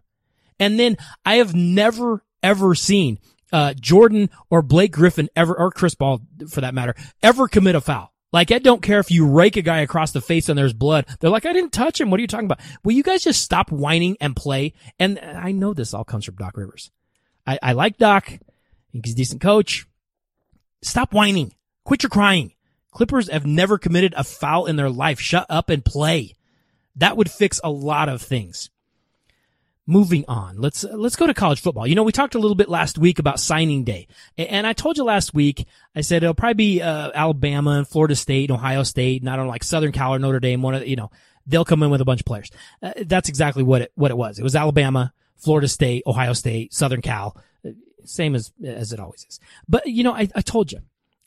And 0.61 0.79
then 0.79 0.97
I 1.25 1.37
have 1.37 1.55
never 1.55 2.23
ever 2.43 2.75
seen, 2.75 3.19
uh, 3.53 3.75
Jordan 3.75 4.31
or 4.51 4.63
Blake 4.63 4.93
Griffin 4.93 5.29
ever, 5.35 5.59
or 5.59 5.71
Chris 5.71 5.95
Paul 5.95 6.21
for 6.49 6.61
that 6.61 6.75
matter, 6.75 6.95
ever 7.23 7.49
commit 7.49 7.75
a 7.75 7.81
foul. 7.81 8.14
Like, 8.35 8.51
I 8.51 8.59
don't 8.59 8.83
care 8.83 8.99
if 8.99 9.13
you 9.13 9.29
rake 9.29 9.57
a 9.57 9.63
guy 9.63 9.83
across 9.83 10.11
the 10.11 10.21
face 10.21 10.49
and 10.49 10.59
there's 10.59 10.73
blood. 10.73 11.07
They're 11.21 11.31
like, 11.31 11.47
I 11.47 11.53
didn't 11.53 11.73
touch 11.73 12.01
him. 12.01 12.11
What 12.11 12.19
are 12.19 12.21
you 12.21 12.27
talking 12.27 12.47
about? 12.47 12.59
Will 12.83 12.91
you 12.91 13.05
guys 13.05 13.23
just 13.23 13.45
stop 13.45 13.71
whining 13.71 14.17
and 14.21 14.35
play? 14.35 14.73
And 14.99 15.21
I 15.21 15.53
know 15.53 15.73
this 15.73 15.95
all 15.95 16.03
comes 16.03 16.25
from 16.25 16.35
Doc 16.35 16.57
Rivers. 16.57 16.91
I, 17.47 17.61
I 17.63 17.73
like 17.75 17.97
Doc. 17.97 18.29
He's 18.91 19.13
a 19.13 19.17
decent 19.17 19.41
coach. 19.41 19.87
Stop 20.83 21.13
whining. 21.15 21.55
Quit 21.85 22.03
your 22.03 22.11
crying. 22.11 22.55
Clippers 22.91 23.31
have 23.31 23.47
never 23.47 23.79
committed 23.79 24.15
a 24.17 24.25
foul 24.25 24.67
in 24.67 24.75
their 24.75 24.91
life. 24.91 25.21
Shut 25.21 25.47
up 25.49 25.71
and 25.71 25.85
play. 25.85 26.35
That 26.97 27.17
would 27.17 27.31
fix 27.31 27.61
a 27.63 27.71
lot 27.71 28.09
of 28.09 28.21
things 28.21 28.69
moving 29.87 30.25
on. 30.29 30.61
Let's 30.61 30.85
let's 30.85 31.17
go 31.17 31.27
to 31.27 31.35
college 31.35 31.61
football. 31.61 31.87
You 31.87 31.95
know, 31.95 32.03
we 32.03 32.13
talked 32.13 32.35
a 32.35 32.39
little 32.39 32.55
bit 32.55 32.69
last 32.69 32.99
week 32.99 33.19
about 33.19 33.41
signing 33.41 33.85
day, 33.85 34.07
and 34.37 34.67
I 34.67 34.73
told 34.73 34.97
you 34.97 35.05
last 35.05 35.35
week. 35.35 35.67
I 35.95 36.01
said 36.01 36.23
it'll 36.23 36.35
probably 36.35 36.55
be 36.55 36.83
uh, 36.83 37.11
Alabama 37.15 37.73
and 37.73 37.89
Florida 37.89 38.17
State, 38.17 38.51
and 38.51 38.59
Ohio 38.59 38.83
State, 38.83 39.25
don't 39.25 39.37
know, 39.37 39.47
like 39.47 39.65
Southern 39.65 39.93
Cal 39.93 40.15
or 40.15 40.19
Notre 40.19 40.41
Dame. 40.41 40.63
One 40.63 40.75
of 40.75 40.87
you 40.87 40.97
know, 40.97 41.11
they'll 41.47 41.65
come 41.65 41.83
in 41.83 41.91
with 41.91 42.01
a 42.01 42.05
bunch 42.05 42.21
of 42.21 42.27
players. 42.27 42.51
Uh, 42.83 42.93
that's 43.05 43.29
exactly 43.29 43.63
what 43.63 43.83
it 43.83 43.93
what 43.95 44.11
it 44.11 44.17
was. 44.17 44.39
It 44.39 44.43
was 44.43 44.57
Alabama, 44.57 45.13
Florida 45.37 45.69
State, 45.69 46.03
Ohio 46.07 46.33
State, 46.33 46.73
Southern 46.73 47.03
Cal, 47.03 47.37
uh, 47.67 47.71
same 48.05 48.35
as 48.35 48.53
as 48.65 48.93
it 48.93 49.01
always 49.01 49.25
is. 49.29 49.41
But 49.69 49.87
you 49.87 50.03
know, 50.03 50.15
I, 50.15 50.29
I 50.35 50.41
told 50.41 50.73
you. 50.73 50.81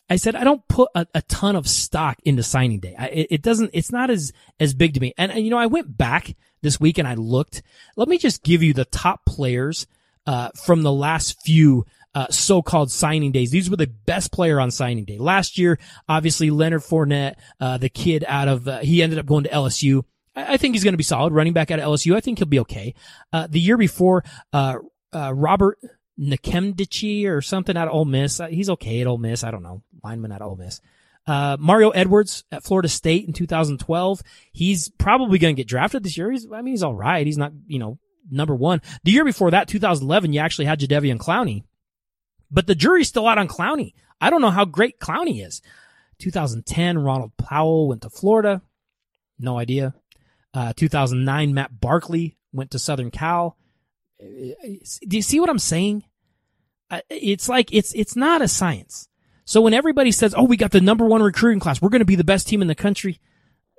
I 0.10 0.16
said 0.16 0.38
I 0.38 0.46
don't 0.46 0.66
put 0.70 0.90
a, 0.96 1.06
a 1.14 1.22
ton 1.24 1.58
of 1.58 1.68
stock 1.68 2.18
into 2.24 2.42
signing 2.42 2.80
day. 2.80 2.96
I, 2.98 3.28
it, 3.30 3.42
doesn't. 3.42 3.72
It's 3.74 3.92
not 3.92 4.10
as 4.10 4.32
as 4.58 4.74
big 4.74 4.94
to 4.94 5.02
me. 5.02 5.14
And, 5.18 5.34
and 5.34 5.44
you 5.44 5.50
know, 5.50 5.58
I 5.58 5.66
went 5.66 5.98
back 5.98 6.34
this 6.68 6.82
week 6.82 6.98
and 6.98 7.08
I 7.08 7.14
looked. 7.14 7.64
Let 7.96 8.10
me 8.10 8.18
just 8.18 8.44
give 8.44 8.62
you 8.62 8.74
the 8.74 8.84
top 8.84 9.24
players 9.26 9.88
uh, 10.26 10.50
from 10.66 10.84
the 10.84 10.92
last 10.92 11.42
few 11.46 11.86
uh, 12.14 12.28
so-called 12.30 12.92
signing 12.92 13.32
days. 13.32 13.52
These 13.52 13.70
were 13.70 13.78
the 13.78 13.88
best 13.88 14.34
player 14.34 14.60
on 14.60 14.70
signing 14.70 15.06
day. 15.06 15.18
Last 15.18 15.58
year, 15.58 15.80
obviously 16.10 16.50
Leonard 16.50 16.82
Fournette, 16.82 17.36
uh, 17.62 17.78
the 17.78 17.88
kid 17.88 18.26
out 18.28 18.50
of, 18.50 18.68
uh, 18.68 18.80
he 18.80 19.02
ended 19.02 19.18
up 19.18 19.26
going 19.26 19.46
to 19.46 19.50
LSU. 19.50 20.04
I, 20.36 20.56
I 20.56 20.58
think 20.58 20.76
he's 20.76 20.84
going 20.84 20.94
to 20.94 20.98
be 20.98 21.04
solid 21.04 21.32
running 21.32 21.54
back 21.54 21.72
out 21.72 21.80
of 21.80 21.86
LSU. 21.86 22.16
I 22.16 22.20
think 22.20 22.40
he'll 22.40 22.48
be 22.48 22.60
okay. 22.60 22.94
Uh, 23.32 23.48
the 23.48 23.62
year 23.62 23.78
before, 23.78 24.26
uh, 24.52 24.80
Robert 25.14 25.78
Nkemdiche 26.20 27.30
or 27.30 27.42
something 27.42 27.78
out 27.78 27.88
of 27.88 27.94
Ole 27.94 28.06
Miss. 28.06 28.42
he's 28.50 28.70
okay 28.72 29.00
at 29.00 29.08
Ole 29.08 29.18
Miss. 29.18 29.46
I 29.46 29.52
don't 29.52 29.64
know. 29.64 29.84
Lineman 30.04 30.34
at 30.34 30.42
Ole 30.42 30.58
Miss. 30.58 30.82
Uh, 31.28 31.58
Mario 31.60 31.90
Edwards 31.90 32.46
at 32.52 32.64
Florida 32.64 32.88
State 32.88 33.28
in 33.28 33.34
2012. 33.34 34.24
He's 34.54 34.90
probably 34.90 35.38
going 35.40 35.56
to 35.56 35.60
get 35.60 35.68
drafted 35.68 36.04
this 36.04 36.18
year. 36.18 36.32
He's, 36.32 36.48
I 36.52 36.62
mean, 36.62 36.74
he's 36.74 36.84
all 36.84 36.96
right. 36.96 37.28
He's 37.28 37.38
not, 37.38 37.52
you 37.68 37.80
know, 37.80 38.00
number 38.32 38.56
one. 38.56 38.82
The 39.04 39.12
year 39.12 39.26
before 39.26 39.52
that, 39.52 39.68
2011, 39.68 40.32
you 40.32 40.40
actually 40.40 40.66
had 40.66 40.80
Jadeveon 40.80 41.18
Clowney, 41.18 41.64
but 42.50 42.66
the 42.66 42.76
jury's 42.76 43.10
still 43.10 43.28
out 43.28 43.38
on 43.38 43.50
Clowney. 43.50 43.94
I 44.22 44.30
don't 44.30 44.42
know 44.42 44.50
how 44.50 44.66
great 44.66 45.00
Clowney 45.00 45.46
is. 45.46 45.62
2010, 46.20 46.98
Ronald 46.98 47.36
Powell 47.38 47.90
went 47.90 48.02
to 48.04 48.10
Florida. 48.10 48.62
No 49.38 49.60
idea. 49.60 49.94
Uh, 50.54 50.74
2009, 50.76 51.54
Matt 51.54 51.80
Barkley 51.80 52.38
went 52.52 52.72
to 52.72 52.80
Southern 52.80 53.12
Cal. 53.12 53.58
Do 54.20 54.56
you 55.18 55.22
see 55.22 55.40
what 55.40 55.50
I'm 55.50 55.60
saying? 55.60 56.04
Uh, 56.90 57.02
it's 57.10 57.48
like, 57.50 57.74
it's, 57.74 57.94
it's 57.94 58.16
not 58.16 58.42
a 58.42 58.48
science. 58.48 59.10
So 59.48 59.62
when 59.62 59.74
everybody 59.74 60.12
says, 60.12 60.36
"Oh, 60.38 60.44
we 60.44 60.58
got 60.58 60.72
the 60.72 60.82
number 60.82 61.06
one 61.06 61.24
recruiting 61.24 61.62
class, 61.62 61.82
we're 61.82 61.88
going 61.88 62.02
to 62.02 62.06
be 62.06 62.18
the 62.18 62.26
best 62.26 62.50
team 62.50 62.62
in 62.62 62.68
the 62.68 62.76
country," 62.76 63.22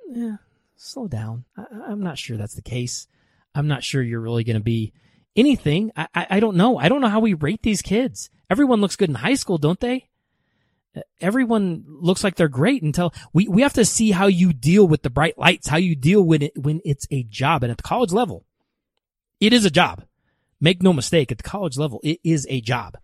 yeah, 0.09 0.37
slow 0.75 1.07
down. 1.07 1.45
I, 1.55 1.91
am 1.91 2.01
not 2.01 2.17
sure 2.17 2.37
that's 2.37 2.55
the 2.55 2.63
case. 2.63 3.07
I'm 3.53 3.67
not 3.67 3.83
sure 3.83 4.01
you're 4.01 4.19
really 4.19 4.43
going 4.43 4.57
to 4.57 4.63
be 4.63 4.93
anything. 5.35 5.91
I, 5.95 6.07
I, 6.15 6.27
I 6.31 6.39
don't 6.39 6.57
know. 6.57 6.79
I 6.79 6.89
don't 6.89 7.01
know 7.01 7.07
how 7.07 7.19
we 7.19 7.35
rate 7.35 7.61
these 7.61 7.83
kids. 7.83 8.31
Everyone 8.49 8.81
looks 8.81 8.95
good 8.95 9.09
in 9.09 9.15
high 9.15 9.35
school, 9.35 9.59
don't 9.59 9.79
they? 9.79 10.09
Everyone 11.21 11.85
looks 11.87 12.23
like 12.23 12.33
they're 12.33 12.47
great 12.47 12.81
until 12.81 13.13
we, 13.31 13.47
we 13.47 13.61
have 13.61 13.73
to 13.73 13.85
see 13.85 14.09
how 14.09 14.25
you 14.25 14.53
deal 14.53 14.87
with 14.87 15.03
the 15.03 15.11
bright 15.11 15.37
lights, 15.37 15.67
how 15.67 15.77
you 15.77 15.95
deal 15.95 16.23
with 16.23 16.41
it 16.41 16.53
when 16.57 16.81
it's 16.83 17.05
a 17.11 17.21
job. 17.21 17.61
And 17.61 17.69
at 17.69 17.77
the 17.77 17.83
college 17.83 18.11
level, 18.11 18.43
it 19.39 19.53
is 19.53 19.65
a 19.65 19.69
job. 19.69 20.03
Make 20.59 20.81
no 20.81 20.93
mistake, 20.93 21.31
at 21.31 21.37
the 21.37 21.43
college 21.43 21.77
level, 21.77 21.99
it 22.03 22.19
is 22.23 22.47
a 22.49 22.59
job 22.59 22.97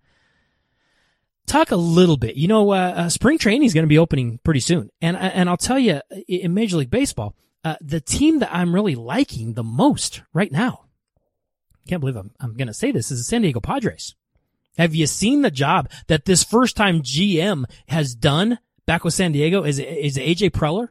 talk 1.46 1.72
a 1.72 1.76
little 1.76 2.18
bit. 2.18 2.36
You 2.36 2.48
know, 2.48 2.72
uh, 2.72 2.94
uh, 2.96 3.10
spring 3.10 3.38
training 3.38 3.66
is 3.66 3.74
going 3.74 3.84
to 3.84 3.90
be 3.90 3.98
opening 3.98 4.40
pretty 4.44 4.60
soon, 4.60 4.90
and 5.02 5.16
uh, 5.16 5.20
and 5.20 5.50
I'll 5.50 5.58
tell 5.58 5.80
you, 5.80 6.02
in 6.28 6.54
Major 6.54 6.78
League 6.78 6.90
Baseball, 6.90 7.36
uh, 7.64 7.76
the 7.82 8.02
team 8.02 8.40
that 8.40 8.54
I'm 8.54 8.74
really 8.74 8.96
liking 8.96 9.54
the 9.54 9.64
most 9.64 10.22
right 10.34 10.52
now, 10.52 10.86
can't 11.88 12.00
believe 12.00 12.16
I'm 12.16 12.32
I'm 12.40 12.56
going 12.56 12.68
to 12.68 12.74
say 12.74 12.92
this, 12.92 13.12
is 13.12 13.20
the 13.20 13.24
San 13.24 13.42
Diego 13.42 13.60
Padres. 13.60 14.16
Have 14.78 14.94
you 14.94 15.08
seen 15.08 15.42
the 15.42 15.52
job 15.52 15.90
that 16.08 16.26
this 16.26 16.44
first 16.44 16.76
time 16.76 17.02
GM 17.02 17.66
has 17.88 18.14
done 18.14 18.60
back 18.86 19.04
with 19.04 19.14
San 19.14 19.32
Diego? 19.32 19.64
Is 19.64 19.80
is 19.80 20.18
AJ 20.18 20.52
Preller? 20.52 20.90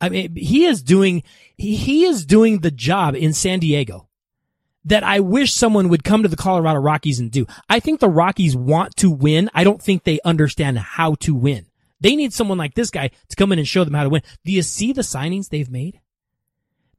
I 0.00 0.08
mean, 0.08 0.34
he 0.34 0.64
is 0.64 0.82
doing 0.82 1.22
he, 1.56 1.76
he 1.76 2.04
is 2.04 2.26
doing 2.26 2.58
the 2.58 2.72
job 2.72 3.14
in 3.14 3.32
San 3.32 3.60
Diego 3.60 4.08
that 4.84 5.04
I 5.04 5.20
wish 5.20 5.52
someone 5.52 5.88
would 5.88 6.04
come 6.04 6.22
to 6.22 6.28
the 6.28 6.36
Colorado 6.36 6.80
Rockies 6.80 7.20
and 7.20 7.30
do. 7.30 7.46
I 7.68 7.80
think 7.80 8.00
the 8.00 8.08
Rockies 8.08 8.56
want 8.56 8.96
to 8.96 9.10
win. 9.10 9.50
I 9.54 9.64
don't 9.64 9.80
think 9.80 10.04
they 10.04 10.20
understand 10.24 10.78
how 10.78 11.14
to 11.20 11.34
win. 11.34 11.66
They 12.00 12.16
need 12.16 12.32
someone 12.32 12.58
like 12.58 12.74
this 12.74 12.90
guy 12.90 13.10
to 13.28 13.36
come 13.36 13.52
in 13.52 13.60
and 13.60 13.68
show 13.68 13.84
them 13.84 13.94
how 13.94 14.02
to 14.02 14.08
win. 14.08 14.22
Do 14.44 14.52
you 14.52 14.62
see 14.62 14.92
the 14.92 15.02
signings 15.02 15.48
they've 15.48 15.70
made? 15.70 16.00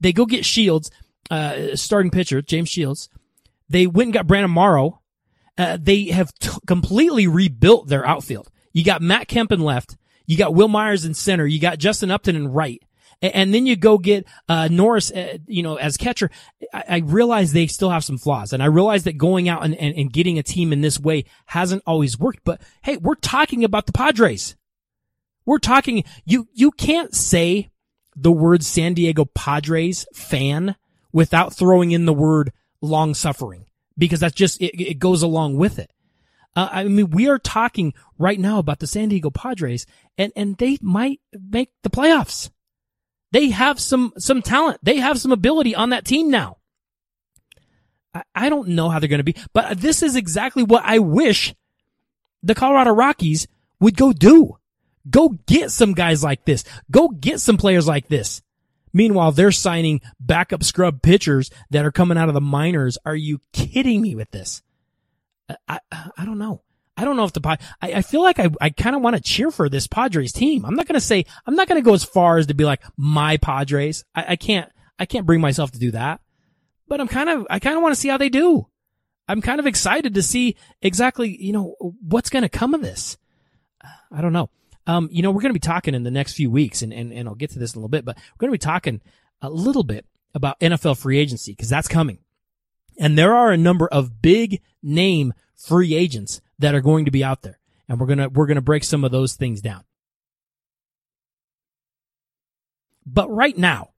They 0.00 0.12
go 0.12 0.24
get 0.24 0.46
Shields, 0.46 0.90
uh, 1.30 1.76
starting 1.76 2.10
pitcher, 2.10 2.40
James 2.40 2.70
Shields. 2.70 3.10
They 3.68 3.86
went 3.86 4.08
and 4.08 4.14
got 4.14 4.26
Brandon 4.26 4.50
Morrow. 4.50 5.00
Uh, 5.58 5.76
they 5.80 6.06
have 6.06 6.32
t- 6.34 6.50
completely 6.66 7.26
rebuilt 7.26 7.88
their 7.88 8.06
outfield. 8.06 8.50
You 8.72 8.82
got 8.82 9.02
Matt 9.02 9.28
Kemp 9.28 9.52
in 9.52 9.60
left. 9.60 9.96
You 10.26 10.38
got 10.38 10.54
Wil 10.54 10.68
Myers 10.68 11.04
in 11.04 11.14
center. 11.14 11.46
You 11.46 11.60
got 11.60 11.78
Justin 11.78 12.10
Upton 12.10 12.34
in 12.34 12.48
right 12.48 12.82
and 13.32 13.54
then 13.54 13.66
you 13.66 13.76
go 13.76 13.98
get 13.98 14.26
uh, 14.48 14.68
Norris, 14.70 15.10
uh, 15.10 15.38
you 15.46 15.62
know, 15.62 15.76
as 15.76 15.96
catcher. 15.96 16.30
I, 16.72 16.84
I, 16.88 16.96
realize 16.98 17.52
they 17.52 17.66
still 17.66 17.90
have 17.90 18.04
some 18.04 18.18
flaws, 18.18 18.52
and 18.52 18.62
I 18.62 18.66
realize 18.66 19.04
that 19.04 19.16
going 19.16 19.48
out 19.48 19.64
and, 19.64 19.74
and, 19.76 19.96
and 19.96 20.12
getting 20.12 20.38
a 20.38 20.42
team 20.42 20.72
in 20.72 20.80
this 20.80 20.98
way 20.98 21.24
hasn't 21.46 21.82
always 21.86 22.18
worked. 22.18 22.40
But 22.44 22.60
hey, 22.82 22.96
we're 22.96 23.14
talking 23.14 23.64
about 23.64 23.86
the 23.86 23.92
Padres. 23.92 24.56
We're 25.46 25.58
talking. 25.58 26.04
You 26.24 26.48
you 26.52 26.70
can't 26.70 27.14
say 27.14 27.70
the 28.16 28.32
word 28.32 28.64
San 28.64 28.94
Diego 28.94 29.24
Padres 29.24 30.06
fan 30.12 30.76
without 31.12 31.54
throwing 31.54 31.92
in 31.92 32.06
the 32.06 32.12
word 32.12 32.52
long 32.80 33.14
suffering 33.14 33.66
because 33.96 34.20
that's 34.20 34.34
just 34.34 34.60
it, 34.60 34.80
it 34.80 34.98
goes 34.98 35.22
along 35.22 35.56
with 35.56 35.78
it. 35.78 35.90
Uh, 36.56 36.68
I 36.70 36.84
mean, 36.84 37.10
we 37.10 37.28
are 37.28 37.38
talking 37.38 37.94
right 38.18 38.38
now 38.38 38.58
about 38.58 38.78
the 38.78 38.86
San 38.86 39.08
Diego 39.08 39.30
Padres, 39.30 39.86
and 40.16 40.32
and 40.36 40.56
they 40.58 40.78
might 40.80 41.20
make 41.32 41.70
the 41.82 41.90
playoffs. 41.90 42.50
They 43.34 43.50
have 43.50 43.80
some, 43.80 44.12
some 44.16 44.42
talent. 44.42 44.78
They 44.80 44.98
have 44.98 45.18
some 45.18 45.32
ability 45.32 45.74
on 45.74 45.90
that 45.90 46.04
team 46.04 46.30
now. 46.30 46.58
I, 48.14 48.22
I 48.32 48.48
don't 48.48 48.68
know 48.68 48.88
how 48.88 49.00
they're 49.00 49.08
going 49.08 49.18
to 49.18 49.24
be, 49.24 49.34
but 49.52 49.80
this 49.80 50.04
is 50.04 50.14
exactly 50.14 50.62
what 50.62 50.84
I 50.84 51.00
wish 51.00 51.52
the 52.44 52.54
Colorado 52.54 52.92
Rockies 52.92 53.48
would 53.80 53.96
go 53.96 54.12
do. 54.12 54.58
Go 55.10 55.30
get 55.46 55.72
some 55.72 55.94
guys 55.94 56.22
like 56.22 56.44
this. 56.44 56.62
Go 56.92 57.08
get 57.08 57.40
some 57.40 57.56
players 57.56 57.88
like 57.88 58.06
this. 58.06 58.40
Meanwhile, 58.92 59.32
they're 59.32 59.50
signing 59.50 60.00
backup 60.20 60.62
scrub 60.62 61.02
pitchers 61.02 61.50
that 61.70 61.84
are 61.84 61.90
coming 61.90 62.16
out 62.16 62.28
of 62.28 62.34
the 62.34 62.40
minors. 62.40 62.98
Are 63.04 63.16
you 63.16 63.40
kidding 63.52 64.00
me 64.00 64.14
with 64.14 64.30
this? 64.30 64.62
I, 65.48 65.80
I, 65.90 66.10
I 66.18 66.24
don't 66.24 66.38
know. 66.38 66.62
I 66.96 67.04
don't 67.04 67.16
know 67.16 67.24
if 67.24 67.32
the 67.32 67.40
I, 67.48 67.58
I 67.82 68.02
feel 68.02 68.22
like 68.22 68.38
I, 68.38 68.50
I 68.60 68.70
kind 68.70 68.94
of 68.94 69.02
want 69.02 69.16
to 69.16 69.22
cheer 69.22 69.50
for 69.50 69.68
this 69.68 69.86
Padres 69.86 70.32
team. 70.32 70.64
I'm 70.64 70.74
not 70.74 70.86
going 70.86 70.94
to 70.94 71.00
say, 71.00 71.26
I'm 71.46 71.56
not 71.56 71.66
going 71.66 71.80
to 71.80 71.84
go 71.84 71.94
as 71.94 72.04
far 72.04 72.38
as 72.38 72.46
to 72.46 72.54
be 72.54 72.64
like 72.64 72.82
my 72.96 73.36
Padres. 73.36 74.04
I, 74.14 74.24
I 74.30 74.36
can't, 74.36 74.70
I 74.98 75.06
can't 75.06 75.26
bring 75.26 75.40
myself 75.40 75.72
to 75.72 75.78
do 75.78 75.90
that, 75.90 76.20
but 76.86 77.00
I'm 77.00 77.08
kind 77.08 77.28
of, 77.28 77.46
I 77.50 77.58
kind 77.58 77.76
of 77.76 77.82
want 77.82 77.94
to 77.94 78.00
see 78.00 78.08
how 78.08 78.16
they 78.16 78.28
do. 78.28 78.68
I'm 79.26 79.40
kind 79.40 79.58
of 79.58 79.66
excited 79.66 80.14
to 80.14 80.22
see 80.22 80.56
exactly, 80.82 81.36
you 81.42 81.52
know, 81.52 81.74
what's 82.00 82.30
going 82.30 82.42
to 82.42 82.48
come 82.48 82.74
of 82.74 82.82
this. 82.82 83.16
I 84.12 84.20
don't 84.20 84.32
know. 84.32 84.50
Um, 84.86 85.08
you 85.10 85.22
know, 85.22 85.30
we're 85.30 85.40
going 85.40 85.54
to 85.54 85.58
be 85.58 85.60
talking 85.60 85.94
in 85.94 86.02
the 86.02 86.10
next 86.10 86.34
few 86.34 86.50
weeks 86.50 86.82
and, 86.82 86.92
and, 86.92 87.12
and 87.12 87.28
I'll 87.28 87.34
get 87.34 87.50
to 87.50 87.58
this 87.58 87.74
in 87.74 87.78
a 87.78 87.80
little 87.80 87.88
bit, 87.88 88.04
but 88.04 88.16
we're 88.16 88.46
going 88.46 88.50
to 88.50 88.58
be 88.58 88.58
talking 88.58 89.00
a 89.40 89.48
little 89.50 89.82
bit 89.82 90.06
about 90.34 90.60
NFL 90.60 90.98
free 90.98 91.18
agency 91.18 91.52
because 91.52 91.70
that's 91.70 91.88
coming. 91.88 92.18
And 92.98 93.18
there 93.18 93.34
are 93.34 93.50
a 93.50 93.56
number 93.56 93.88
of 93.88 94.20
big 94.22 94.60
name 94.82 95.32
free 95.56 95.94
agents 95.94 96.40
that 96.58 96.74
are 96.74 96.80
going 96.80 97.04
to 97.04 97.10
be 97.10 97.24
out 97.24 97.42
there. 97.42 97.58
And 97.88 98.00
we're 98.00 98.06
going 98.06 98.18
to, 98.18 98.28
we're 98.28 98.46
going 98.46 98.56
to 98.56 98.62
break 98.62 98.84
some 98.84 99.04
of 99.04 99.10
those 99.10 99.34
things 99.34 99.60
down. 99.60 99.84
But 103.06 103.30
right 103.30 103.56
now, 103.56 103.90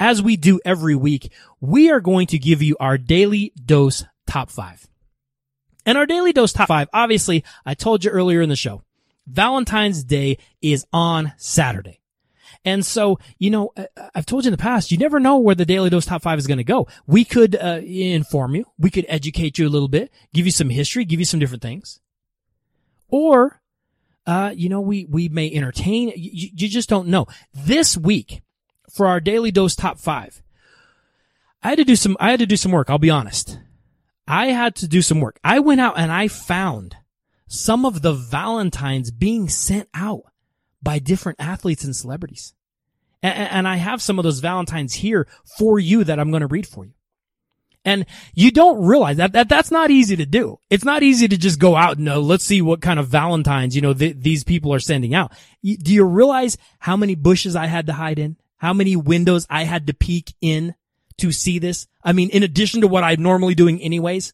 as 0.00 0.20
we 0.20 0.36
do 0.36 0.60
every 0.64 0.96
week, 0.96 1.32
we 1.60 1.90
are 1.90 2.00
going 2.00 2.26
to 2.28 2.38
give 2.38 2.62
you 2.62 2.76
our 2.80 2.98
Daly 2.98 3.52
dose 3.64 4.04
top 4.26 4.50
five. 4.50 4.88
And 5.86 5.96
our 5.96 6.06
Daly 6.06 6.32
dose 6.32 6.52
top 6.52 6.68
five, 6.68 6.88
obviously, 6.92 7.44
I 7.64 7.74
told 7.74 8.04
you 8.04 8.10
earlier 8.10 8.40
in 8.40 8.48
the 8.48 8.56
show, 8.56 8.82
Valentine's 9.26 10.02
Day 10.02 10.38
is 10.60 10.84
on 10.92 11.32
Saturday. 11.36 12.01
And 12.64 12.84
so, 12.84 13.18
you 13.38 13.50
know, 13.50 13.72
I've 14.14 14.26
told 14.26 14.44
you 14.44 14.48
in 14.48 14.52
the 14.52 14.58
past, 14.58 14.92
you 14.92 14.98
never 14.98 15.20
know 15.20 15.38
where 15.38 15.54
the 15.54 15.64
Daly 15.64 15.90
Dose 15.90 16.06
Top 16.06 16.22
5 16.22 16.38
is 16.38 16.46
going 16.46 16.58
to 16.58 16.64
go. 16.64 16.86
We 17.06 17.24
could 17.24 17.56
uh, 17.56 17.80
inform 17.82 18.54
you. 18.54 18.66
We 18.78 18.90
could 18.90 19.06
educate 19.08 19.58
you 19.58 19.66
a 19.66 19.70
little 19.70 19.88
bit, 19.88 20.12
give 20.32 20.46
you 20.46 20.52
some 20.52 20.70
history, 20.70 21.04
give 21.04 21.20
you 21.20 21.26
some 21.26 21.40
different 21.40 21.62
things. 21.62 22.00
Or, 23.08 23.60
uh, 24.26 24.52
you 24.54 24.68
know, 24.68 24.80
we, 24.80 25.04
we 25.04 25.28
may 25.28 25.52
entertain. 25.52 26.12
You, 26.16 26.48
you 26.54 26.68
just 26.68 26.88
don't 26.88 27.08
know. 27.08 27.26
This 27.52 27.96
week, 27.96 28.42
for 28.90 29.06
our 29.06 29.20
Daly 29.20 29.50
Dose 29.50 29.74
Top 29.74 29.98
5, 29.98 30.42
I 31.62 31.68
had 31.70 31.78
to 31.78 31.84
do 31.84 31.96
some, 31.96 32.16
I 32.18 32.30
had 32.30 32.40
to 32.40 32.46
do 32.46 32.56
some 32.56 32.72
work. 32.72 32.90
I'll 32.90 32.98
be 32.98 33.10
honest. 33.10 33.58
I 34.26 34.46
had 34.46 34.74
to 34.76 34.88
do 34.88 35.02
some 35.02 35.20
work. 35.20 35.38
I 35.42 35.58
went 35.58 35.80
out 35.80 35.98
and 35.98 36.12
I 36.12 36.28
found 36.28 36.96
some 37.46 37.84
of 37.84 38.02
the 38.02 38.12
Valentines 38.12 39.10
being 39.10 39.48
sent 39.48 39.88
out 39.92 40.31
by 40.82 40.98
different 40.98 41.40
athletes 41.40 41.84
and 41.84 41.94
celebrities. 41.94 42.54
And, 43.22 43.48
and 43.50 43.68
I 43.68 43.76
have 43.76 44.02
some 44.02 44.18
of 44.18 44.24
those 44.24 44.40
Valentines 44.40 44.94
here 44.94 45.26
for 45.58 45.78
you 45.78 46.04
that 46.04 46.18
I'm 46.18 46.30
going 46.30 46.40
to 46.40 46.46
read 46.46 46.66
for 46.66 46.84
you. 46.84 46.92
And 47.84 48.06
you 48.34 48.52
don't 48.52 48.84
realize 48.84 49.16
that, 49.16 49.32
that 49.32 49.48
that's 49.48 49.72
not 49.72 49.90
easy 49.90 50.16
to 50.16 50.26
do. 50.26 50.60
It's 50.70 50.84
not 50.84 51.02
easy 51.02 51.26
to 51.26 51.36
just 51.36 51.58
go 51.58 51.74
out 51.74 51.98
and 51.98 52.08
uh, 52.08 52.20
let's 52.20 52.44
see 52.44 52.62
what 52.62 52.80
kind 52.80 53.00
of 53.00 53.08
Valentines, 53.08 53.74
you 53.74 53.82
know, 53.82 53.92
th- 53.92 54.18
these 54.18 54.44
people 54.44 54.72
are 54.72 54.80
sending 54.80 55.14
out. 55.14 55.32
Y- 55.64 55.76
do 55.80 55.92
you 55.92 56.04
realize 56.04 56.56
how 56.78 56.96
many 56.96 57.16
bushes 57.16 57.56
I 57.56 57.66
had 57.66 57.86
to 57.86 57.92
hide 57.92 58.20
in? 58.20 58.36
How 58.58 58.72
many 58.72 58.94
windows 58.94 59.48
I 59.50 59.64
had 59.64 59.88
to 59.88 59.94
peek 59.94 60.32
in 60.40 60.76
to 61.18 61.32
see 61.32 61.58
this? 61.58 61.88
I 62.04 62.12
mean, 62.12 62.30
in 62.30 62.44
addition 62.44 62.82
to 62.82 62.88
what 62.88 63.02
I'm 63.02 63.20
normally 63.20 63.56
doing 63.56 63.80
anyways, 63.82 64.32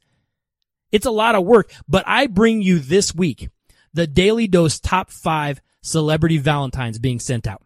it's 0.92 1.06
a 1.06 1.10
lot 1.10 1.34
of 1.34 1.44
work, 1.44 1.72
but 1.88 2.04
I 2.06 2.26
bring 2.26 2.60
you 2.60 2.78
this 2.78 3.14
week 3.14 3.48
the 3.94 4.06
Daly 4.06 4.46
Dose 4.46 4.78
top 4.78 5.10
five 5.10 5.62
celebrity 5.88 6.38
Valentines 6.38 6.98
being 6.98 7.18
sent 7.18 7.46
out. 7.46 7.62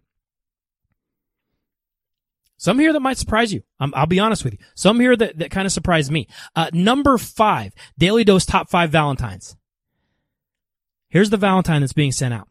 Some 2.63 2.79
here 2.79 2.93
that 2.93 3.01
might 3.01 3.19
surprise 3.19 3.53
you. 3.53 3.65
i 3.81 3.87
will 3.87 4.07
be 4.07 4.21
honest 4.21 4.45
with 4.45 4.53
you. 4.53 4.61
Some 4.77 5.01
here 5.01 5.17
that, 5.17 5.39
that 5.39 5.51
kind 5.51 5.67
of 5.67 5.73
surprised 5.73 6.13
me. 6.13 6.29
Uh, 6.55 6.71
number 6.73 7.19
five, 7.19 7.75
Daly 7.99 8.23
Dose 8.23 8.47
top 8.47 8.71
five 8.71 8.91
Valentines. 8.91 9.57
Here's 11.09 11.31
the 11.31 11.37
Valentine 11.37 11.81
that's 11.81 11.93
being 11.93 12.13
sent 12.13 12.33
out. 12.33 12.47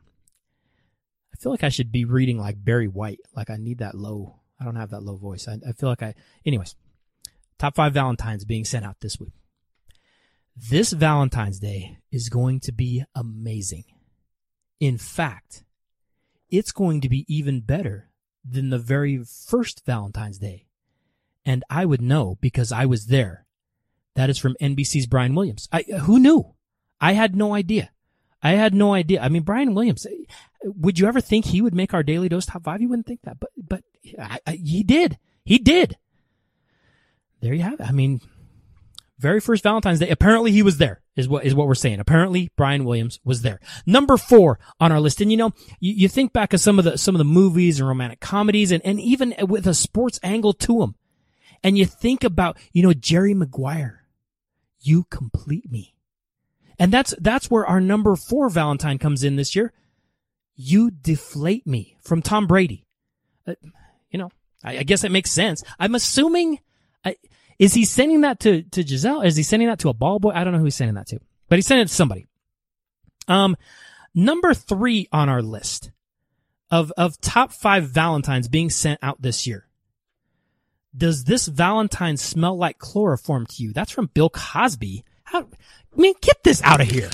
I 1.33 1.37
feel 1.37 1.51
like 1.53 1.63
I 1.63 1.69
should 1.69 1.93
be 1.93 2.03
reading 2.03 2.37
like 2.37 2.63
Barry 2.63 2.89
White. 2.89 3.21
Like 3.33 3.49
I 3.49 3.55
need 3.55 3.77
that 3.77 3.95
low. 3.95 4.41
I 4.59 4.65
don't 4.65 4.75
have 4.75 4.89
that 4.89 5.01
low 5.01 5.15
voice. 5.15 5.47
I, 5.47 5.53
I 5.65 5.71
feel 5.71 5.87
like 5.87 6.03
I, 6.03 6.13
anyways, 6.45 6.75
top 7.57 7.75
five 7.75 7.93
Valentines 7.93 8.43
being 8.43 8.65
sent 8.65 8.83
out 8.83 8.99
this 8.99 9.17
week. 9.17 9.31
This 10.57 10.91
Valentine's 10.91 11.59
Day 11.59 11.99
is 12.11 12.27
going 12.27 12.59
to 12.59 12.73
be 12.73 13.05
amazing. 13.15 13.85
In 14.81 14.97
fact, 14.97 15.63
it's 16.49 16.73
going 16.73 16.99
to 17.01 17.07
be 17.07 17.23
even 17.33 17.61
better 17.61 18.09
than 18.43 18.71
the 18.71 18.79
very 18.79 19.23
first 19.23 19.85
Valentine's 19.85 20.39
Day. 20.39 20.65
And 21.45 21.63
I 21.69 21.85
would 21.85 22.01
know 22.01 22.37
because 22.41 22.71
I 22.71 22.85
was 22.85 23.05
there. 23.05 23.45
That 24.15 24.29
is 24.29 24.37
from 24.37 24.57
NBC's 24.59 25.05
Brian 25.05 25.35
Williams. 25.35 25.69
I, 25.71 25.83
who 25.83 26.19
knew? 26.19 26.55
I 26.99 27.13
had 27.13 27.35
no 27.35 27.53
idea. 27.53 27.91
I 28.43 28.51
had 28.53 28.73
no 28.73 28.93
idea. 28.93 29.21
I 29.21 29.29
mean, 29.29 29.43
Brian 29.43 29.75
Williams, 29.75 30.07
would 30.63 30.99
you 30.99 31.07
ever 31.07 31.21
think 31.21 31.45
he 31.45 31.61
would 31.61 31.75
make 31.75 31.93
our 31.93 32.03
Daly 32.03 32.27
dose 32.27 32.47
top 32.47 32.63
five? 32.63 32.81
You 32.81 32.89
wouldn't 32.89 33.07
think 33.07 33.21
that, 33.23 33.39
but, 33.39 33.51
but 33.55 33.83
I, 34.19 34.39
I, 34.47 34.51
he 34.53 34.83
did. 34.83 35.19
He 35.45 35.59
did. 35.59 35.97
There 37.39 37.53
you 37.53 37.61
have 37.61 37.79
it. 37.79 37.87
I 37.87 37.91
mean, 37.91 38.19
very 39.21 39.39
first 39.39 39.63
Valentine's 39.63 39.99
Day. 39.99 40.09
Apparently 40.09 40.51
he 40.51 40.63
was 40.63 40.77
there 40.77 41.01
is 41.15 41.29
what, 41.29 41.45
is 41.45 41.53
what 41.53 41.67
we're 41.67 41.75
saying. 41.75 41.99
Apparently 41.99 42.51
Brian 42.57 42.83
Williams 42.83 43.19
was 43.23 43.43
there. 43.43 43.59
Number 43.85 44.17
four 44.17 44.59
on 44.79 44.91
our 44.91 44.99
list. 44.99 45.21
And 45.21 45.31
you 45.31 45.37
know, 45.37 45.53
you, 45.79 45.93
you 45.93 46.07
think 46.09 46.33
back 46.33 46.53
of 46.53 46.59
some 46.59 46.79
of 46.79 46.85
the, 46.85 46.97
some 46.97 47.15
of 47.15 47.19
the 47.19 47.25
movies 47.25 47.79
and 47.79 47.87
romantic 47.87 48.19
comedies 48.19 48.71
and, 48.71 48.83
and 48.83 48.99
even 48.99 49.35
with 49.47 49.67
a 49.67 49.73
sports 49.73 50.19
angle 50.23 50.53
to 50.53 50.79
them. 50.79 50.95
And 51.63 51.77
you 51.77 51.85
think 51.85 52.23
about, 52.23 52.57
you 52.73 52.81
know, 52.81 52.93
Jerry 52.93 53.33
Maguire. 53.33 54.05
You 54.79 55.03
complete 55.03 55.71
me. 55.71 55.93
And 56.79 56.91
that's, 56.91 57.13
that's 57.19 57.51
where 57.51 57.65
our 57.67 57.79
number 57.79 58.15
four 58.15 58.49
Valentine 58.49 58.97
comes 58.97 59.23
in 59.23 59.35
this 59.35 59.55
year. 59.55 59.71
You 60.55 60.89
deflate 60.89 61.67
me 61.67 61.97
from 62.01 62.23
Tom 62.23 62.47
Brady. 62.47 62.87
Uh, 63.45 63.53
you 64.09 64.17
know, 64.17 64.31
I, 64.63 64.79
I 64.79 64.83
guess 64.83 65.03
it 65.03 65.11
makes 65.11 65.31
sense. 65.31 65.63
I'm 65.79 65.93
assuming, 65.93 66.59
I, 67.05 67.17
is 67.61 67.75
he 67.75 67.85
sending 67.85 68.21
that 68.21 68.39
to, 68.39 68.63
to 68.63 68.83
Gisele? 68.83 69.21
Is 69.21 69.35
he 69.35 69.43
sending 69.43 69.69
that 69.69 69.77
to 69.79 69.89
a 69.89 69.93
ball 69.93 70.17
boy? 70.17 70.31
I 70.31 70.43
don't 70.43 70.51
know 70.51 70.57
who 70.57 70.65
he's 70.65 70.75
sending 70.75 70.95
that 70.95 71.05
to, 71.09 71.19
but 71.47 71.59
he's 71.59 71.67
sending 71.67 71.83
it 71.83 71.89
to 71.89 71.93
somebody. 71.93 72.25
Um, 73.27 73.55
number 74.15 74.55
three 74.55 75.07
on 75.11 75.29
our 75.29 75.43
list 75.43 75.91
of, 76.71 76.91
of 76.97 77.21
top 77.21 77.51
five 77.51 77.87
Valentines 77.87 78.47
being 78.47 78.71
sent 78.71 78.99
out 79.03 79.21
this 79.21 79.45
year. 79.45 79.67
Does 80.97 81.25
this 81.25 81.45
Valentine 81.45 82.17
smell 82.17 82.57
like 82.57 82.79
chloroform 82.79 83.45
to 83.45 83.61
you? 83.61 83.73
That's 83.73 83.91
from 83.91 84.07
Bill 84.07 84.31
Cosby. 84.31 85.05
How, 85.25 85.41
I 85.41 86.01
mean, 86.01 86.15
get 86.19 86.43
this 86.43 86.63
out 86.63 86.81
of 86.81 86.89
here. 86.89 87.11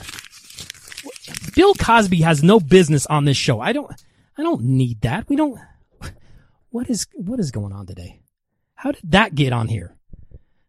Bill 1.56 1.74
Cosby 1.74 2.22
has 2.22 2.42
no 2.42 2.62
business 2.62 3.06
on 3.08 3.26
this 3.26 3.36
show. 3.36 3.60
I 3.60 3.74
don't, 3.74 3.92
I 4.38 4.44
don't 4.44 4.64
need 4.64 5.02
that. 5.02 5.28
We 5.28 5.36
don't, 5.36 5.60
what 6.70 6.90
is, 6.90 7.06
what 7.16 7.42
is 7.42 7.52
going 7.52 7.74
on 7.74 7.86
today? 7.86 8.22
How 8.76 8.94
did 8.94 9.12
that 9.12 9.36
get 9.36 9.52
on 9.52 9.68
here? 9.68 9.97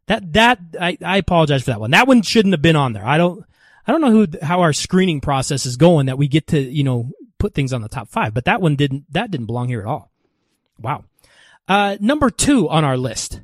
That 0.08 0.32
that 0.32 0.58
I, 0.80 0.98
I 1.04 1.18
apologize 1.18 1.62
for 1.62 1.70
that 1.70 1.80
one. 1.80 1.92
That 1.92 2.08
one 2.08 2.22
shouldn't 2.22 2.54
have 2.54 2.62
been 2.62 2.76
on 2.76 2.94
there. 2.94 3.06
I 3.06 3.18
don't 3.18 3.44
I 3.86 3.92
don't 3.92 4.00
know 4.00 4.10
who 4.10 4.26
how 4.42 4.62
our 4.62 4.72
screening 4.72 5.20
process 5.20 5.66
is 5.66 5.76
going 5.76 6.06
that 6.06 6.18
we 6.18 6.28
get 6.28 6.48
to 6.48 6.60
you 6.60 6.82
know 6.82 7.10
put 7.38 7.54
things 7.54 7.72
on 7.72 7.82
the 7.82 7.88
top 7.88 8.08
five, 8.08 8.34
but 8.34 8.46
that 8.46 8.60
one 8.60 8.74
didn't 8.74 9.04
that 9.12 9.30
didn't 9.30 9.46
belong 9.46 9.68
here 9.68 9.80
at 9.80 9.86
all. 9.86 10.10
Wow. 10.80 11.04
Uh, 11.68 11.96
number 12.00 12.30
two 12.30 12.68
on 12.68 12.84
our 12.84 12.96
list. 12.96 13.42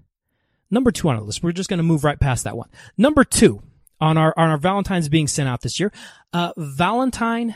Number 0.70 0.90
two 0.90 1.08
on 1.08 1.16
our 1.16 1.22
list. 1.22 1.42
We're 1.42 1.52
just 1.52 1.68
going 1.68 1.78
to 1.78 1.84
move 1.84 2.02
right 2.02 2.18
past 2.18 2.44
that 2.44 2.56
one. 2.56 2.70
Number 2.96 3.24
two 3.24 3.62
on 4.00 4.16
our 4.16 4.32
on 4.36 4.48
our 4.48 4.56
Valentine's 4.56 5.10
being 5.10 5.28
sent 5.28 5.48
out 5.48 5.60
this 5.60 5.78
year. 5.78 5.92
Uh, 6.32 6.52
Valentine, 6.56 7.54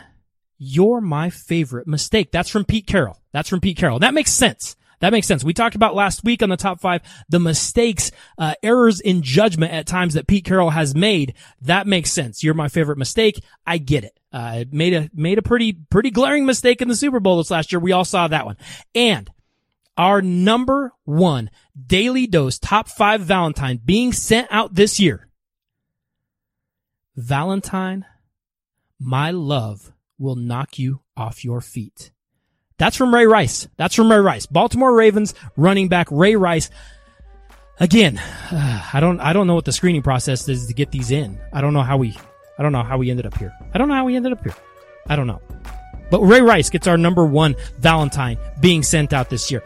you're 0.59 1.01
my 1.01 1.31
favorite 1.31 1.87
mistake. 1.87 2.31
That's 2.31 2.51
from 2.51 2.67
Pete 2.67 2.87
Carroll. 2.87 3.19
That's 3.33 3.49
from 3.49 3.61
Pete 3.61 3.79
Carroll. 3.79 4.01
That 4.01 4.15
makes 4.15 4.33
sense. 4.33 4.77
That 5.01 5.13
makes 5.13 5.27
sense. 5.27 5.45
We 5.45 5.53
talked 5.53 5.77
about 5.77 5.95
last 5.95 6.25
week 6.25 6.43
on 6.43 6.49
the 6.49 6.57
top 6.57 6.81
five, 6.81 7.03
the 7.29 7.39
mistakes, 7.39 8.11
uh, 8.37 8.55
errors 8.63 9.01
in 9.01 9.23
judgment 9.23 9.73
at 9.73 9.87
times 9.87 10.15
that 10.15 10.27
Pete 10.27 10.45
Carroll 10.45 10.71
has 10.71 10.95
made. 10.95 11.35
That 11.63 11.87
makes 11.87 12.13
sense. 12.13 12.43
You're 12.43 12.55
my 12.55 12.69
favorite 12.69 12.99
mistake. 12.99 13.43
I 13.67 13.79
get 13.79 14.05
it. 14.05 14.19
Uh, 14.33 14.65
made 14.71 14.95
a, 14.95 15.11
made 15.15 15.39
a 15.39 15.43
pretty, 15.43 15.73
pretty 15.73 16.11
glaring 16.11 16.47
mistake 16.47 16.83
in 16.83 16.89
the 16.89 16.97
Super 16.97 17.21
Bowl 17.21 17.39
this 17.39 17.51
last 17.51 17.73
year. 17.73 17.81
We 17.81 17.93
all 17.93 18.05
saw 18.05 18.29
that 18.29 18.45
one. 18.45 18.57
And 18.95 19.31
our 19.97 20.23
number 20.23 20.93
one 21.05 21.51
Daly 21.87 22.27
dose 22.27 22.59
top 22.59 22.89
five 22.89 23.21
Valentine 23.23 23.81
being 23.85 24.13
sent 24.13 24.49
out 24.51 24.75
this 24.75 25.01
year. 25.01 25.29
Valentine, 27.17 28.05
my 29.01 29.31
love 29.31 29.93
will 30.19 30.37
knock 30.37 30.79
you 30.79 31.01
off 31.17 31.45
your 31.45 31.61
feet. 31.61 32.13
That's 32.79 32.97
from 32.97 33.15
Ray 33.15 33.27
Rice. 33.27 33.69
That's 33.77 33.95
from 33.95 34.11
Ray 34.11 34.19
Rice. 34.19 34.47
Baltimore 34.47 34.95
Ravens 34.95 35.35
running 35.57 35.89
back 35.89 36.09
Ray 36.11 36.37
Rice. 36.37 36.71
Again, 37.81 38.21
I 38.51 38.99
don't, 39.01 39.21
I 39.21 39.33
don't 39.33 39.47
know 39.47 39.55
what 39.55 39.65
the 39.65 39.73
screening 39.73 40.03
process 40.03 40.49
is 40.49 40.67
to 40.67 40.75
get 40.75 40.91
these 40.91 41.11
in. 41.11 41.41
I 41.53 41.61
don't 41.61 41.75
know 41.75 41.83
how 41.83 41.97
we, 41.97 42.17
I 42.59 42.63
don't 42.63 42.73
know 42.73 42.83
how 42.83 42.99
we 42.99 43.11
ended 43.11 43.27
up 43.27 43.37
here. 43.37 43.53
I 43.75 43.79
don't 43.79 43.89
know 43.89 43.95
how 43.95 44.05
we 44.05 44.17
ended 44.17 44.33
up 44.33 44.43
here. 44.43 44.55
I 45.09 45.17
don't 45.17 45.27
know. 45.27 45.43
But 46.11 46.21
Ray 46.21 46.41
Rice 46.41 46.71
gets 46.71 46.87
our 46.87 46.97
number 46.97 47.27
one 47.27 47.55
Valentine 47.79 48.39
being 48.61 48.83
sent 48.83 49.13
out 49.13 49.29
this 49.29 49.51
year. 49.51 49.63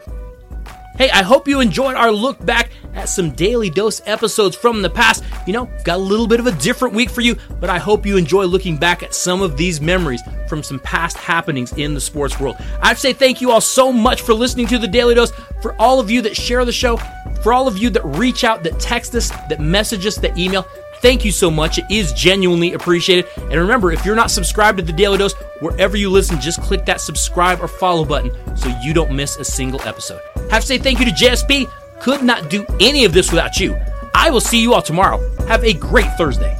Hey, 0.95 1.09
I 1.09 1.23
hope 1.23 1.47
you 1.47 1.59
enjoyed 1.59 1.95
our 1.95 2.11
look 2.11 2.43
back 2.45 2.69
at 2.93 3.09
some 3.09 3.31
Daly 3.31 3.71
Dose 3.71 3.99
episodes 4.05 4.55
from 4.55 4.83
the 4.83 4.89
past. 4.91 5.23
You 5.47 5.53
know, 5.53 5.67
got 5.83 5.95
a 5.95 6.01
little 6.01 6.27
bit 6.27 6.39
of 6.39 6.45
a 6.45 6.51
different 6.51 6.93
week 6.93 7.09
for 7.09 7.21
you, 7.21 7.35
but 7.59 7.67
I 7.67 7.79
hope 7.79 8.05
you 8.05 8.15
enjoy 8.15 8.45
looking 8.45 8.77
back 8.77 9.01
at 9.01 9.15
some 9.15 9.41
of 9.41 9.57
these 9.57 9.81
memories 9.81 10.21
from 10.47 10.61
some 10.61 10.79
past 10.79 11.17
happenings 11.17 11.73
in 11.73 11.95
the 11.95 12.01
sports 12.01 12.39
world. 12.39 12.57
I'd 12.79 12.99
say 12.99 13.11
thank 13.11 13.41
you 13.41 13.49
all 13.49 13.59
so 13.59 13.91
much 13.91 14.21
for 14.21 14.35
listening 14.35 14.67
to 14.67 14.77
the 14.77 14.87
Daly 14.87 15.15
Dose, 15.15 15.31
for 15.63 15.75
all 15.81 15.99
of 15.99 16.11
you 16.11 16.21
that 16.21 16.35
share 16.37 16.63
the 16.63 16.71
show, 16.71 16.97
for 17.41 17.53
all 17.53 17.67
of 17.67 17.79
you 17.79 17.89
that 17.89 18.05
reach 18.05 18.43
out, 18.43 18.61
that 18.61 18.79
text 18.79 19.15
us, 19.15 19.31
that 19.49 19.59
message 19.59 20.05
us, 20.05 20.17
that 20.17 20.37
email. 20.37 20.67
Thank 21.03 21.25
you 21.25 21.33
so 21.33 21.51
much. 21.51 21.79
It 21.79 21.85
is 21.89 22.13
genuinely 22.13 22.71
appreciated. 22.71 23.25
And 23.35 23.55
remember, 23.55 23.91
if 23.91 24.05
you're 24.05 24.15
not 24.15 24.31
subscribed 24.31 24.77
to 24.77 24.85
the 24.85 24.93
Daly 24.93 25.17
Dose, 25.17 25.33
wherever 25.59 25.97
you 25.97 26.09
listen, 26.09 26.39
just 26.39 26.61
click 26.61 26.85
that 26.85 27.01
subscribe 27.01 27.61
or 27.61 27.67
follow 27.67 28.05
button 28.05 28.31
so 28.55 28.69
you 28.81 28.93
don't 28.93 29.11
miss 29.11 29.35
a 29.35 29.43
single 29.43 29.81
episode. 29.81 30.21
Have 30.49 30.61
to 30.61 30.67
say 30.67 30.77
thank 30.77 30.99
you 30.99 31.05
to 31.05 31.11
JSP 31.11 31.69
could 31.99 32.23
not 32.23 32.49
do 32.49 32.65
any 32.79 33.03
of 33.03 33.11
this 33.11 33.31
without 33.31 33.59
you. 33.59 33.75
I 34.15 34.29
will 34.29 34.39
see 34.39 34.61
you 34.61 34.73
all 34.73 34.81
tomorrow. 34.81 35.19
Have 35.45 35.65
a 35.65 35.73
great 35.73 36.09
Thursday. 36.13 36.57